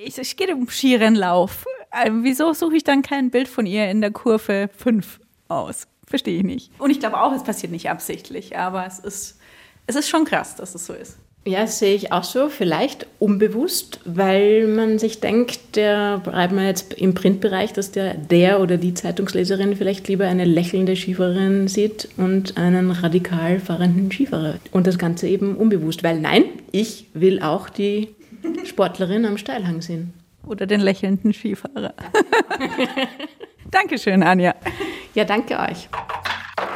ich, 0.04 0.18
ich 0.18 0.36
gehe 0.36 0.54
um 0.54 0.68
Skirennlauf. 0.70 1.66
Also, 1.90 2.24
wieso 2.24 2.54
suche 2.54 2.78
ich 2.78 2.84
dann 2.84 3.02
kein 3.02 3.30
Bild 3.32 3.48
von 3.48 3.66
ihr 3.66 3.90
in 3.90 4.02
der 4.02 4.12
Kurve 4.12 4.70
5 4.76 5.20
aus? 5.48 5.88
Verstehe 6.08 6.38
ich 6.38 6.44
nicht. 6.44 6.72
Und 6.78 6.90
ich 6.90 7.00
glaube 7.00 7.22
auch, 7.22 7.34
es 7.34 7.44
passiert 7.44 7.72
nicht 7.72 7.90
absichtlich, 7.90 8.58
aber 8.58 8.86
es 8.86 9.00
ist, 9.00 9.40
es 9.88 9.96
ist 9.96 10.10
schon 10.10 10.26
krass, 10.26 10.56
dass 10.56 10.76
es 10.76 10.86
so 10.86 10.94
ist. 10.94 11.18
Ja, 11.44 11.66
sehe 11.66 11.96
ich 11.96 12.12
auch 12.12 12.24
so, 12.24 12.50
vielleicht 12.50 13.08
unbewusst, 13.18 14.00
weil 14.06 14.68
man 14.68 15.00
sich 15.00 15.22
denkt, 15.22 15.76
der 15.76 16.20
bleibt 16.20 16.54
man 16.54 16.68
jetzt 16.68 16.94
im 16.94 17.16
Printbereich, 17.16 17.74
dass 17.74 17.92
der, 17.92 18.14
der 18.14 18.60
oder 18.60 18.78
die 18.78 18.94
Zeitungsleserin 18.94 19.76
vielleicht 19.76 20.08
lieber 20.08 20.28
eine 20.28 20.46
lächelnde 20.46 20.96
Skifahrerin 20.96 21.68
sieht 21.68 22.10
und 22.18 22.58
einen 22.58 22.92
radikal 22.92 23.60
fahrenden 23.60 24.12
Skifahrer. 24.12 24.60
Und 24.72 24.86
das 24.86 25.00
Ganze 25.00 25.28
eben 25.28 25.56
unbewusst, 25.56 26.04
weil 26.04 26.20
nein, 26.20 26.44
ich 26.72 27.08
will 27.16 27.42
auch 27.42 27.70
die 27.70 28.10
Sportlerin 28.64 29.26
am 29.26 29.40
Steilhang 29.40 29.82
sehen. 29.82 30.14
Oder 30.46 30.68
den 30.68 30.82
lächelnden 30.82 31.34
Skifahrer. 31.34 31.96
Dankeschön, 33.72 34.22
Anja. 34.22 34.54
Ja, 35.16 35.24
danke 35.24 35.58
euch. 35.58 35.90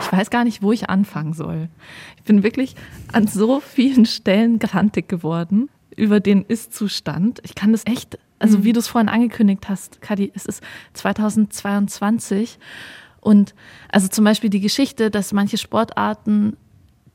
Ich 0.02 0.12
weiß 0.12 0.30
gar 0.30 0.44
nicht, 0.44 0.62
wo 0.62 0.72
ich 0.72 0.90
anfangen 0.90 1.34
soll. 1.34 1.70
Ich 2.18 2.24
bin 2.24 2.44
wirklich 2.44 2.76
an 3.12 3.28
so 3.28 3.60
vielen 3.60 4.06
Stellen 4.06 4.60
grantig 4.60 5.08
geworden 5.08 5.70
über 5.96 6.20
den 6.20 6.44
Ist-Zustand. 6.44 7.40
Ich 7.44 7.56
kann 7.56 7.72
das 7.72 7.86
echt, 7.86 8.20
also 8.40 8.60
mhm. 8.60 8.64
wie 8.64 8.74
du 8.74 8.80
es 8.80 8.88
vorhin 8.88 9.10
angekündigt 9.10 9.70
hast, 9.70 10.02
Kadi, 10.02 10.32
es 10.36 10.46
ist 10.46 10.64
2022 10.94 12.60
und 13.22 13.56
also 13.92 14.08
zum 14.08 14.24
Beispiel 14.24 14.50
die 14.50 14.60
Geschichte, 14.60 15.10
dass 15.10 15.34
manche 15.34 15.58
Sportarten 15.58 16.58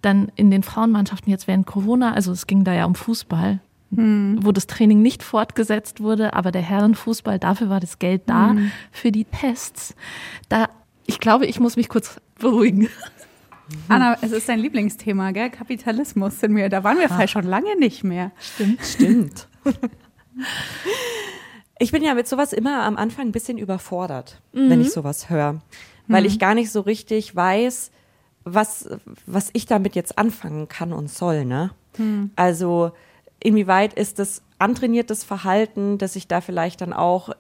dann 0.02 0.32
in 0.34 0.50
den 0.50 0.62
Frauenmannschaften 0.62 1.30
jetzt 1.30 1.46
während 1.46 1.66
Corona, 1.66 2.14
also 2.14 2.32
es 2.32 2.46
ging 2.46 2.64
da 2.64 2.72
ja 2.72 2.84
um 2.86 2.94
Fußball, 2.94 3.60
hm. 3.94 4.38
wo 4.40 4.50
das 4.52 4.66
Training 4.66 5.02
nicht 5.02 5.22
fortgesetzt 5.22 6.00
wurde, 6.00 6.34
aber 6.34 6.52
der 6.52 6.62
Herrenfußball, 6.62 7.38
dafür 7.38 7.68
war 7.68 7.80
das 7.80 7.98
Geld 7.98 8.22
da 8.26 8.50
hm. 8.50 8.72
für 8.90 9.12
die 9.12 9.24
Tests. 9.24 9.94
Da, 10.48 10.68
ich 11.10 11.18
glaube, 11.18 11.44
ich 11.46 11.58
muss 11.58 11.74
mich 11.74 11.88
kurz 11.88 12.20
beruhigen. 12.38 12.88
Anna, 13.88 14.16
es 14.20 14.30
ist 14.30 14.48
dein 14.48 14.60
Lieblingsthema, 14.60 15.32
gell? 15.32 15.50
Kapitalismus 15.50 16.38
sind 16.38 16.54
wir. 16.54 16.68
Da 16.68 16.84
waren 16.84 16.98
wir 16.98 17.10
ah. 17.10 17.26
schon 17.26 17.42
lange 17.42 17.76
nicht 17.76 18.04
mehr. 18.04 18.30
Stimmt. 18.38 18.84
Stimmt. 18.84 19.48
ich 21.80 21.90
bin 21.90 22.04
ja 22.04 22.14
mit 22.14 22.28
sowas 22.28 22.52
immer 22.52 22.84
am 22.84 22.96
Anfang 22.96 23.26
ein 23.26 23.32
bisschen 23.32 23.58
überfordert, 23.58 24.40
mhm. 24.52 24.70
wenn 24.70 24.80
ich 24.80 24.92
sowas 24.92 25.30
höre. 25.30 25.60
Weil 26.06 26.22
mhm. 26.22 26.28
ich 26.28 26.38
gar 26.38 26.54
nicht 26.54 26.70
so 26.70 26.80
richtig 26.80 27.34
weiß, 27.34 27.90
was, 28.44 28.88
was 29.26 29.50
ich 29.52 29.66
damit 29.66 29.96
jetzt 29.96 30.16
anfangen 30.16 30.68
kann 30.68 30.92
und 30.92 31.10
soll, 31.10 31.44
ne? 31.44 31.72
Mhm. 31.98 32.30
Also, 32.36 32.92
inwieweit 33.40 33.94
ist 33.94 34.20
das 34.20 34.42
antrainiertes 34.60 35.24
Verhalten, 35.24 35.98
dass 35.98 36.14
ich 36.14 36.28
da 36.28 36.40
vielleicht 36.40 36.82
dann 36.82 36.92
auch 36.92 37.30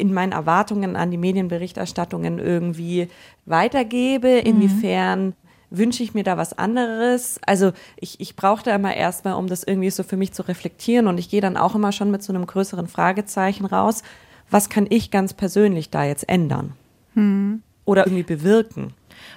in 0.00 0.12
meinen 0.12 0.32
Erwartungen 0.32 0.96
an 0.96 1.10
die 1.10 1.16
Medienberichterstattungen 1.16 2.38
irgendwie 2.38 3.08
weitergebe? 3.46 4.28
Inwiefern 4.28 5.34
wünsche 5.70 6.02
ich 6.02 6.14
mir 6.14 6.24
da 6.24 6.36
was 6.36 6.58
anderes? 6.58 7.40
Also 7.46 7.72
ich, 7.96 8.20
ich 8.20 8.36
brauche 8.36 8.64
da 8.64 8.74
immer 8.74 8.94
erstmal, 8.94 9.34
um 9.34 9.46
das 9.46 9.62
irgendwie 9.62 9.90
so 9.90 10.02
für 10.02 10.16
mich 10.16 10.32
zu 10.32 10.46
reflektieren 10.46 11.06
und 11.06 11.18
ich 11.18 11.30
gehe 11.30 11.40
dann 11.40 11.56
auch 11.56 11.74
immer 11.74 11.92
schon 11.92 12.10
mit 12.10 12.22
so 12.22 12.32
einem 12.32 12.46
größeren 12.46 12.88
Fragezeichen 12.88 13.64
raus. 13.64 14.02
Was 14.50 14.68
kann 14.68 14.86
ich 14.90 15.10
ganz 15.10 15.32
persönlich 15.32 15.90
da 15.90 16.04
jetzt 16.04 16.28
ändern? 16.28 16.72
Hm. 17.14 17.62
Oder 17.84 18.06
irgendwie 18.06 18.24
bewirken? 18.24 18.92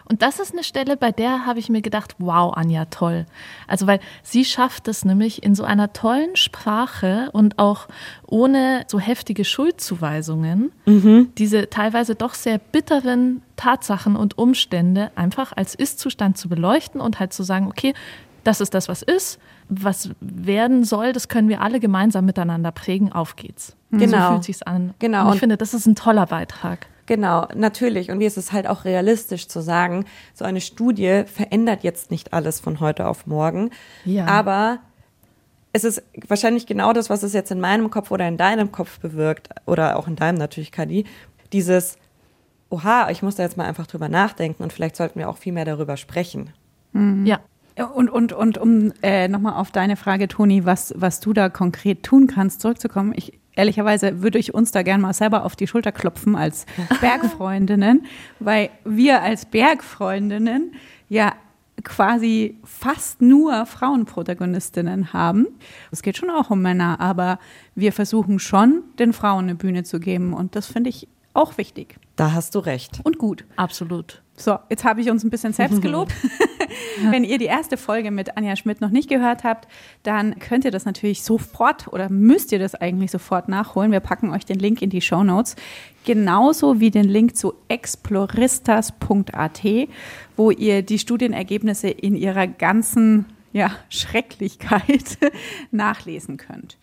Und 0.05 0.21
das 0.21 0.39
ist 0.39 0.53
eine 0.53 0.63
Stelle, 0.63 0.97
bei 0.97 1.11
der 1.11 1.45
habe 1.45 1.59
ich 1.59 1.69
mir 1.69 1.81
gedacht, 1.81 2.15
wow, 2.19 2.53
Anja, 2.55 2.85
toll. 2.85 3.25
Also, 3.67 3.87
weil 3.87 3.99
sie 4.21 4.45
schafft 4.45 4.87
es 4.87 5.05
nämlich 5.05 5.43
in 5.43 5.55
so 5.55 5.63
einer 5.63 5.93
tollen 5.93 6.35
Sprache 6.35 7.29
und 7.33 7.59
auch 7.59 7.87
ohne 8.27 8.83
so 8.87 8.99
heftige 8.99 9.45
Schuldzuweisungen, 9.45 10.71
mhm. 10.85 11.31
diese 11.37 11.69
teilweise 11.69 12.15
doch 12.15 12.33
sehr 12.33 12.57
bitteren 12.57 13.41
Tatsachen 13.55 14.15
und 14.15 14.37
Umstände 14.37 15.11
einfach 15.15 15.53
als 15.55 15.75
Ist-Zustand 15.75 16.37
zu 16.37 16.49
beleuchten 16.49 16.99
und 16.99 17.19
halt 17.19 17.33
zu 17.33 17.43
sagen, 17.43 17.67
okay, 17.67 17.93
das 18.43 18.59
ist 18.59 18.73
das, 18.73 18.89
was 18.89 19.01
ist. 19.01 19.39
Was 19.69 20.09
werden 20.19 20.83
soll, 20.83 21.13
das 21.13 21.29
können 21.29 21.47
wir 21.47 21.61
alle 21.61 21.79
gemeinsam 21.79 22.25
miteinander 22.25 22.71
prägen. 22.71 23.13
Auf 23.13 23.35
geht's. 23.35 23.75
Genau. 23.91 24.27
So 24.27 24.33
fühlt 24.33 24.43
sich's 24.43 24.61
an. 24.61 24.93
Genau. 24.99 25.27
Und 25.27 25.35
ich 25.35 25.39
finde, 25.39 25.57
das 25.57 25.73
ist 25.73 25.85
ein 25.85 25.95
toller 25.95 26.25
Beitrag. 26.25 26.87
Genau, 27.05 27.47
natürlich. 27.53 28.11
Und 28.11 28.19
wie 28.19 28.25
ist 28.25 28.37
es 28.37 28.51
halt 28.51 28.67
auch 28.67 28.85
realistisch 28.85 29.47
zu 29.47 29.61
sagen, 29.61 30.05
so 30.33 30.45
eine 30.45 30.61
Studie 30.61 31.23
verändert 31.25 31.83
jetzt 31.83 32.11
nicht 32.11 32.33
alles 32.33 32.59
von 32.59 32.79
heute 32.79 33.07
auf 33.07 33.27
morgen. 33.27 33.71
Ja. 34.05 34.25
Aber 34.25 34.79
es 35.73 35.83
ist 35.83 36.03
wahrscheinlich 36.27 36.65
genau 36.65 36.93
das, 36.93 37.09
was 37.09 37.23
es 37.23 37.33
jetzt 37.33 37.51
in 37.51 37.59
meinem 37.59 37.89
Kopf 37.89 38.11
oder 38.11 38.27
in 38.27 38.37
deinem 38.37 38.71
Kopf 38.71 38.99
bewirkt, 38.99 39.49
oder 39.65 39.97
auch 39.97 40.07
in 40.07 40.15
deinem 40.15 40.37
natürlich, 40.37 40.71
Kadi, 40.71 41.05
dieses, 41.51 41.97
oha, 42.69 43.09
ich 43.09 43.21
muss 43.21 43.35
da 43.35 43.43
jetzt 43.43 43.57
mal 43.57 43.65
einfach 43.65 43.87
drüber 43.87 44.07
nachdenken 44.07 44.63
und 44.63 44.71
vielleicht 44.71 44.95
sollten 44.95 45.19
wir 45.19 45.29
auch 45.29 45.37
viel 45.37 45.51
mehr 45.51 45.65
darüber 45.65 45.97
sprechen. 45.97 46.51
Mhm. 46.93 47.25
Ja. 47.25 47.39
Und, 47.95 48.09
und, 48.11 48.33
und 48.33 48.59
um 48.59 48.93
äh, 49.01 49.27
nochmal 49.27 49.55
auf 49.55 49.71
deine 49.71 49.95
Frage, 49.95 50.27
Toni, 50.27 50.63
was, 50.63 50.93
was 50.95 51.19
du 51.19 51.33
da 51.33 51.49
konkret 51.49 52.03
tun 52.03 52.27
kannst, 52.27 52.61
zurückzukommen. 52.61 53.13
Ich, 53.15 53.39
ehrlicherweise 53.55 54.21
würde 54.21 54.39
ich 54.39 54.53
uns 54.53 54.71
da 54.71 54.83
gerne 54.83 55.01
mal 55.01 55.13
selber 55.13 55.45
auf 55.45 55.55
die 55.55 55.67
Schulter 55.67 55.91
klopfen 55.91 56.35
als 56.35 56.65
Bergfreundinnen, 57.01 58.05
weil 58.39 58.69
wir 58.83 59.21
als 59.21 59.45
Bergfreundinnen 59.45 60.73
ja 61.09 61.33
quasi 61.83 62.57
fast 62.63 63.21
nur 63.21 63.65
Frauenprotagonistinnen 63.65 65.11
haben. 65.13 65.47
Es 65.91 66.01
geht 66.01 66.17
schon 66.17 66.29
auch 66.29 66.49
um 66.49 66.61
Männer, 66.61 66.99
aber 66.99 67.39
wir 67.75 67.91
versuchen 67.91 68.39
schon, 68.39 68.83
den 68.99 69.11
Frauen 69.11 69.45
eine 69.45 69.55
Bühne 69.55 69.83
zu 69.83 69.99
geben 69.99 70.33
und 70.33 70.55
das 70.55 70.67
finde 70.67 70.89
ich 70.89 71.07
auch 71.33 71.57
wichtig. 71.57 71.95
Da 72.15 72.33
hast 72.33 72.53
du 72.53 72.59
recht. 72.59 72.99
Und 73.03 73.17
gut. 73.17 73.43
Absolut. 73.55 74.21
So, 74.35 74.57
jetzt 74.69 74.83
habe 74.83 75.01
ich 75.01 75.09
uns 75.09 75.23
ein 75.23 75.29
bisschen 75.29 75.53
selbst 75.53 75.81
gelobt. 75.81 76.13
Wenn 77.09 77.23
ihr 77.23 77.37
die 77.37 77.45
erste 77.45 77.77
Folge 77.77 78.11
mit 78.11 78.37
Anja 78.37 78.55
Schmidt 78.55 78.81
noch 78.81 78.89
nicht 78.89 79.09
gehört 79.09 79.43
habt, 79.43 79.67
dann 80.03 80.39
könnt 80.39 80.65
ihr 80.65 80.71
das 80.71 80.85
natürlich 80.85 81.23
sofort 81.23 81.87
oder 81.87 82.09
müsst 82.09 82.51
ihr 82.51 82.59
das 82.59 82.75
eigentlich 82.75 83.11
sofort 83.11 83.49
nachholen. 83.49 83.91
Wir 83.91 83.99
packen 83.99 84.31
euch 84.31 84.45
den 84.45 84.59
Link 84.59 84.81
in 84.81 84.89
die 84.89 85.01
Show 85.01 85.23
Notes. 85.23 85.55
Genauso 86.05 86.79
wie 86.79 86.91
den 86.91 87.05
Link 87.05 87.35
zu 87.35 87.53
exploristas.at, 87.69 89.61
wo 90.35 90.51
ihr 90.51 90.81
die 90.81 90.99
Studienergebnisse 90.99 91.89
in 91.89 92.15
ihrer 92.15 92.47
ganzen 92.47 93.25
ja, 93.53 93.71
Schrecklichkeit 93.89 95.17
nachlesen 95.71 96.37
könnt. 96.37 96.77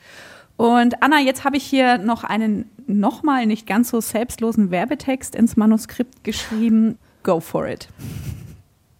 Und 0.56 1.02
Anna, 1.02 1.20
jetzt 1.20 1.44
habe 1.44 1.56
ich 1.56 1.64
hier 1.64 1.96
noch 1.98 2.22
einen 2.22 2.70
nochmal 2.86 3.46
nicht 3.46 3.66
ganz 3.66 3.90
so 3.90 4.00
selbstlosen 4.00 4.70
Werbetext 4.70 5.34
ins 5.34 5.56
Manuskript 5.56 6.22
geschrieben. 6.22 6.98
Go 7.22 7.40
for 7.40 7.66
it. 7.66 7.88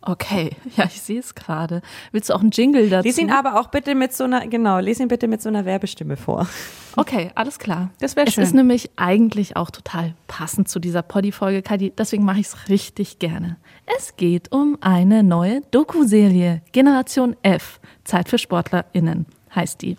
Okay, 0.03 0.51
ja, 0.77 0.85
ich 0.85 1.01
sehe 1.03 1.21
es 1.21 1.35
gerade. 1.35 1.83
Willst 2.13 2.31
du 2.31 2.35
auch 2.35 2.41
einen 2.41 2.51
Jingle 2.51 2.89
dazu? 2.89 3.07
Lies 3.07 3.19
ihn 3.19 3.31
aber 3.31 3.61
auch 3.61 3.69
bitte 3.69 3.95
mit 3.95 4.15
so 4.15 4.25
einer, 4.25 4.47
genau, 4.47 4.79
lies 4.79 4.99
ihn 4.99 5.09
bitte 5.09 5.29
mit 5.29 5.43
so 5.43 5.49
einer 5.49 5.65
Werbestimme 5.65 6.17
vor. 6.17 6.49
Okay, 6.97 7.31
alles 7.35 7.59
klar. 7.59 7.91
Das 8.01 8.17
wäre 8.17 8.31
schön. 8.31 8.43
Es 8.43 8.51
ist 8.51 8.55
nämlich 8.55 8.91
eigentlich 8.97 9.57
auch 9.57 9.71
total 9.71 10.15
passend 10.27 10.69
zu 10.69 10.79
dieser 10.79 11.03
Poddy-Folge, 11.03 11.63
Kadi. 11.63 11.93
Deswegen 11.97 12.25
mache 12.25 12.41
ich 12.41 12.47
es 12.47 12.69
richtig 12.69 13.19
gerne. 13.19 13.57
Es 13.99 14.17
geht 14.17 14.51
um 14.53 14.79
eine 14.81 15.23
neue 15.23 15.61
Doku-Serie. 15.71 16.63
Generation 16.73 17.37
F. 17.43 17.79
Zeit 18.05 18.29
für 18.29 18.39
SportlerInnen 18.39 19.27
heißt 19.55 19.83
die. 19.83 19.97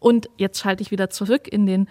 Und 0.00 0.28
jetzt 0.36 0.60
schalte 0.60 0.82
ich 0.82 0.90
wieder 0.90 1.10
zurück 1.10 1.48
in 1.48 1.66
den 1.66 1.88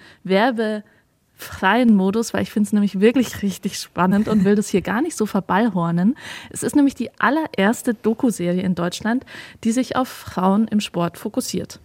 werbefreien 1.35 1.95
Modus, 1.95 2.33
weil 2.33 2.43
ich 2.43 2.51
finde 2.51 2.67
es 2.67 2.73
nämlich 2.73 2.99
wirklich 2.99 3.41
richtig 3.41 3.77
spannend 3.77 4.27
und 4.27 4.43
will 4.45 4.55
das 4.55 4.69
hier 4.69 4.81
gar 4.81 5.01
nicht 5.01 5.15
so 5.15 5.25
verballhornen. 5.25 6.15
Es 6.49 6.63
ist 6.63 6.75
nämlich 6.75 6.95
die 6.95 7.09
allererste 7.19 7.93
Doku-Serie 7.93 8.61
in 8.61 8.75
Deutschland, 8.75 9.25
die 9.63 9.71
sich 9.71 9.95
auf 9.95 10.07
Frauen 10.07 10.67
im 10.67 10.79
Sport 10.79 11.17
fokussiert. 11.17 11.79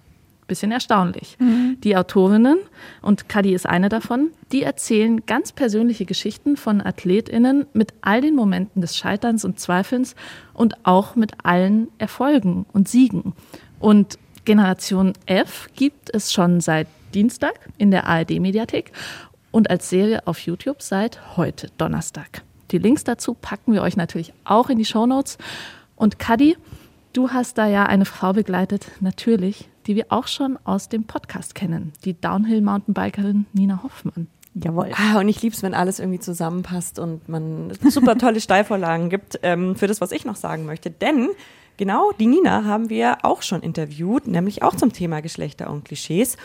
Bisschen 0.47 0.73
erstaunlich. 0.73 1.37
Mhm. 1.39 1.79
Die 1.85 1.97
Autorinnen, 1.97 2.59
und 3.03 3.29
Kadi 3.29 3.55
ist 3.55 3.67
eine 3.67 3.89
davon, 3.89 4.31
die 4.51 4.65
erzählen 4.65 5.25
ganz 5.25 5.53
persönliche 5.53 6.07
Geschichten 6.07 6.57
von 6.57 6.81
AthletInnen 6.81 7.67
mit 7.73 7.95
all 8.01 8.21
den 8.21 8.35
Momenten 8.35 8.83
des 8.83 8.97
Scheiterns 8.97 9.45
und 9.45 9.61
Zweifelns 9.61 10.17
und 10.53 10.85
auch 10.85 11.15
mit 11.15 11.45
allen 11.45 11.89
Erfolgen 11.99 12.67
und 12.73 12.89
Siegen. 12.89 13.35
Und 13.79 14.19
Generation 14.45 15.13
F 15.27 15.69
gibt 15.77 16.13
es 16.13 16.33
schon 16.33 16.61
seit 16.61 16.89
Dienstag 17.15 17.55
in 17.79 17.91
der 17.93 18.07
ARD-Mediathek 18.07 18.93
und 19.51 19.71
als 19.71 19.89
Serie 19.89 20.27
auf 20.27 20.41
YouTube 20.41 20.83
seit 20.83 21.37
heute 21.37 21.69
Donnerstag. 21.79 22.43
Die 22.71 22.79
Links 22.79 23.05
dazu 23.05 23.35
packen 23.35 23.73
wir 23.73 23.83
euch 23.83 23.97
natürlich 23.97 24.33
auch 24.45 24.71
in 24.71 24.79
die 24.79 24.85
Show 24.85 25.07
Notes. 25.07 25.39
Und 25.97 26.19
Kadi, 26.19 26.57
du 27.13 27.31
hast 27.31 27.59
da 27.59 27.67
ja 27.67 27.87
eine 27.87 28.05
Frau 28.05 28.33
begleitet, 28.33 28.87
natürlich, 29.01 29.69
die 29.87 29.97
wir 29.97 30.07
auch 30.11 30.29
schon 30.29 30.59
aus 30.65 30.89
dem 30.89 31.05
Podcast 31.05 31.55
kennen, 31.55 31.93
die 32.05 32.21
Downhill-Mountainbikerin 32.21 33.47
Nina 33.53 33.83
Hoffmann. 33.83 34.29
Jawohl. 34.55 34.91
Ah, 34.95 35.19
und 35.19 35.29
ich 35.29 35.43
liebe 35.43 35.55
es, 35.55 35.63
wenn 35.63 35.75
alles 35.75 36.01
irgendwie 36.01 36.19
zusammenpasst 36.19 36.99
und 36.99 37.29
man 37.29 37.73
super 37.89 38.19
tolle 38.19 38.41
Steilvorlagen 38.41 39.09
gibt 39.09 39.39
ähm, 39.43 39.77
für 39.77 39.87
das, 39.87 40.01
was 40.01 40.11
ich 40.11 40.25
noch 40.25 40.37
sagen 40.37 40.67
möchte. 40.67 40.91
Denn 40.91 41.29
Genau, 41.81 42.13
die 42.13 42.27
Nina 42.27 42.65
haben 42.67 42.91
wir 42.91 43.25
auch 43.25 43.41
schon 43.41 43.63
interviewt, 43.63 44.27
nämlich 44.27 44.63
auch 44.63 44.77
zum 44.77 44.93
Thema 44.93 45.23
Geschlechter 45.23 45.71
und 45.71 45.87
Klischees. 45.87 46.37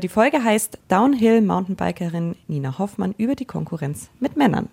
Die 0.00 0.08
Folge 0.08 0.42
heißt 0.42 0.78
Downhill 0.88 1.42
Mountainbikerin 1.42 2.34
Nina 2.48 2.78
Hoffmann 2.78 3.14
über 3.18 3.34
die 3.34 3.44
Konkurrenz 3.44 4.08
mit 4.18 4.34
Männern. 4.34 4.70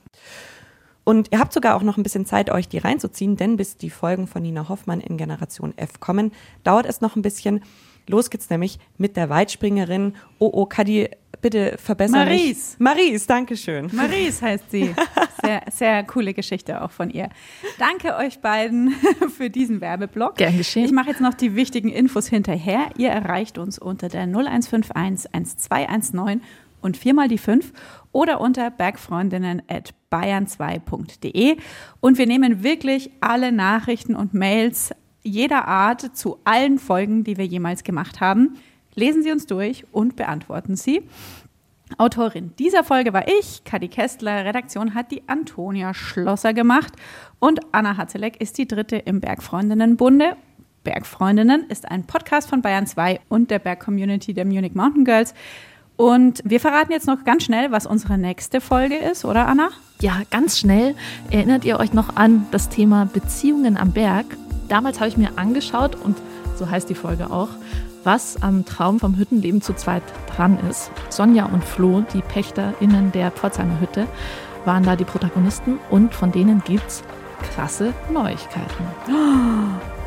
Und 1.03 1.33
ihr 1.33 1.39
habt 1.39 1.51
sogar 1.51 1.75
auch 1.75 1.81
noch 1.81 1.97
ein 1.97 2.03
bisschen 2.03 2.25
Zeit, 2.25 2.49
euch 2.49 2.69
die 2.69 2.77
reinzuziehen, 2.77 3.35
denn 3.35 3.57
bis 3.57 3.75
die 3.75 3.89
Folgen 3.89 4.27
von 4.27 4.41
Nina 4.41 4.69
Hoffmann 4.69 5.01
in 5.01 5.17
Generation 5.17 5.77
F 5.77 5.99
kommen, 5.99 6.31
dauert 6.63 6.85
es 6.85 7.01
noch 7.01 7.17
ein 7.17 7.21
bisschen. 7.21 7.61
Los 8.07 8.29
geht's 8.29 8.49
nämlich 8.49 8.79
mit 8.97 9.17
der 9.17 9.29
Weitspringerin. 9.29 10.15
Oh, 10.39 10.49
oh, 10.51 10.65
Kadi, 10.65 11.09
bitte 11.41 11.77
verbessern. 11.77 12.25
Maries. 12.25 12.77
Mich. 12.77 12.79
Maries, 12.79 13.27
danke 13.27 13.57
schön. 13.57 13.89
Maries 13.93 14.41
heißt 14.41 14.71
sie. 14.71 14.93
Sehr, 15.43 15.61
sehr 15.71 16.03
coole 16.03 16.33
Geschichte 16.33 16.81
auch 16.81 16.89
von 16.89 17.11
ihr. 17.11 17.29
Danke 17.77 18.15
euch 18.17 18.39
beiden 18.39 18.91
für 19.37 19.51
diesen 19.51 19.81
Werbeblock. 19.81 20.35
Gern 20.35 20.57
geschehen. 20.57 20.83
Ich 20.85 20.91
mache 20.91 21.09
jetzt 21.09 21.21
noch 21.21 21.35
die 21.35 21.55
wichtigen 21.55 21.89
Infos 21.89 22.27
hinterher. 22.27 22.89
Ihr 22.97 23.09
erreicht 23.09 23.59
uns 23.59 23.77
unter 23.77 24.09
der 24.09 24.23
0151 24.23 25.33
1219 25.33 26.41
und 26.81 26.97
viermal 26.97 27.27
die 27.27 27.37
5 27.37 27.71
oder 28.11 28.41
unter 28.41 28.71
bergfreundinnen 28.71 29.61
at 29.67 29.93
bayern2.de. 30.11 31.57
Und 32.01 32.17
wir 32.17 32.25
nehmen 32.25 32.63
wirklich 32.63 33.11
alle 33.21 33.51
Nachrichten 33.51 34.15
und 34.15 34.33
Mails 34.33 34.91
jeder 35.27 35.67
Art 35.67 36.15
zu 36.15 36.39
allen 36.43 36.79
Folgen, 36.79 37.23
die 37.23 37.37
wir 37.37 37.45
jemals 37.45 37.83
gemacht 37.83 38.21
haben. 38.21 38.57
Lesen 38.95 39.21
Sie 39.21 39.31
uns 39.31 39.45
durch 39.45 39.85
und 39.91 40.15
beantworten 40.15 40.75
Sie. 40.75 41.03
Autorin 41.97 42.53
dieser 42.59 42.83
Folge 42.83 43.13
war 43.13 43.27
ich, 43.27 43.63
Kadi 43.63 43.87
Kestler. 43.87 44.43
Redaktion 44.43 44.93
hat 44.93 45.11
die 45.11 45.23
Antonia 45.27 45.93
Schlosser 45.93 46.53
gemacht 46.53 46.93
und 47.39 47.61
Anna 47.71 47.95
Hatzeleck 47.95 48.41
ist 48.41 48.57
die 48.57 48.67
dritte 48.67 48.97
im 48.97 49.21
Bergfreundinnenbunde. 49.21 50.35
Bergfreundinnen 50.83 51.65
ist 51.69 51.89
ein 51.89 52.05
Podcast 52.05 52.49
von 52.49 52.61
Bayern 52.61 52.87
2 52.87 53.19
und 53.29 53.51
der 53.51 53.59
Berg-Community 53.59 54.33
der 54.33 54.45
Munich 54.45 54.73
Mountain 54.73 55.05
Girls. 55.05 55.33
Und 55.97 56.41
wir 56.45 56.59
verraten 56.59 56.91
jetzt 56.91 57.07
noch 57.07 57.23
ganz 57.23 57.43
schnell, 57.43 57.71
was 57.71 57.85
unsere 57.85 58.17
nächste 58.17 58.61
Folge 58.61 58.95
ist, 58.95 59.25
oder 59.25 59.47
Anna? 59.47 59.69
Ja, 59.99 60.21
ganz 60.29 60.59
schnell. 60.59 60.95
Erinnert 61.31 61.65
ihr 61.65 61.79
euch 61.79 61.91
noch 61.91 62.15
an 62.15 62.45
das 62.51 62.69
Thema 62.69 63.05
Beziehungen 63.05 63.77
am 63.77 63.91
Berg? 63.91 64.25
Damals 64.67 64.99
habe 64.99 65.09
ich 65.09 65.17
mir 65.17 65.29
angeschaut, 65.35 65.95
und 65.95 66.17
so 66.55 66.69
heißt 66.69 66.89
die 66.89 66.95
Folge 66.95 67.31
auch, 67.31 67.49
was 68.03 68.41
am 68.41 68.65
Traum 68.65 68.99
vom 68.99 69.17
Hüttenleben 69.17 69.61
zu 69.61 69.73
zweit 69.73 70.03
dran 70.35 70.57
ist. 70.69 70.91
Sonja 71.09 71.45
und 71.45 71.63
Flo, 71.63 72.03
die 72.13 72.21
PächterInnen 72.21 73.11
der 73.11 73.31
Pforzheimer 73.31 73.79
Hütte, 73.79 74.07
waren 74.65 74.83
da 74.83 74.95
die 74.95 75.05
Protagonisten 75.05 75.79
und 75.89 76.13
von 76.13 76.31
denen 76.31 76.61
gibt's 76.65 77.03
krasse 77.53 77.93
Neuigkeiten. 78.11 78.85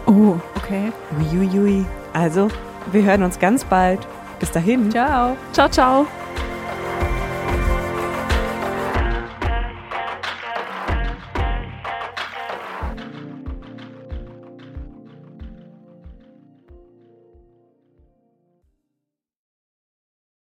Oh, 0.06 0.36
okay. 0.56 0.92
Uiuiui. 1.18 1.84
Also, 2.12 2.48
wir 2.90 3.02
hören 3.02 3.22
uns 3.22 3.38
ganz 3.38 3.64
bald. 3.64 4.00
Bis 4.38 4.50
dahin. 4.50 4.90
Ciao. 4.90 5.36
Ciao, 5.52 5.68
ciao. 5.68 6.06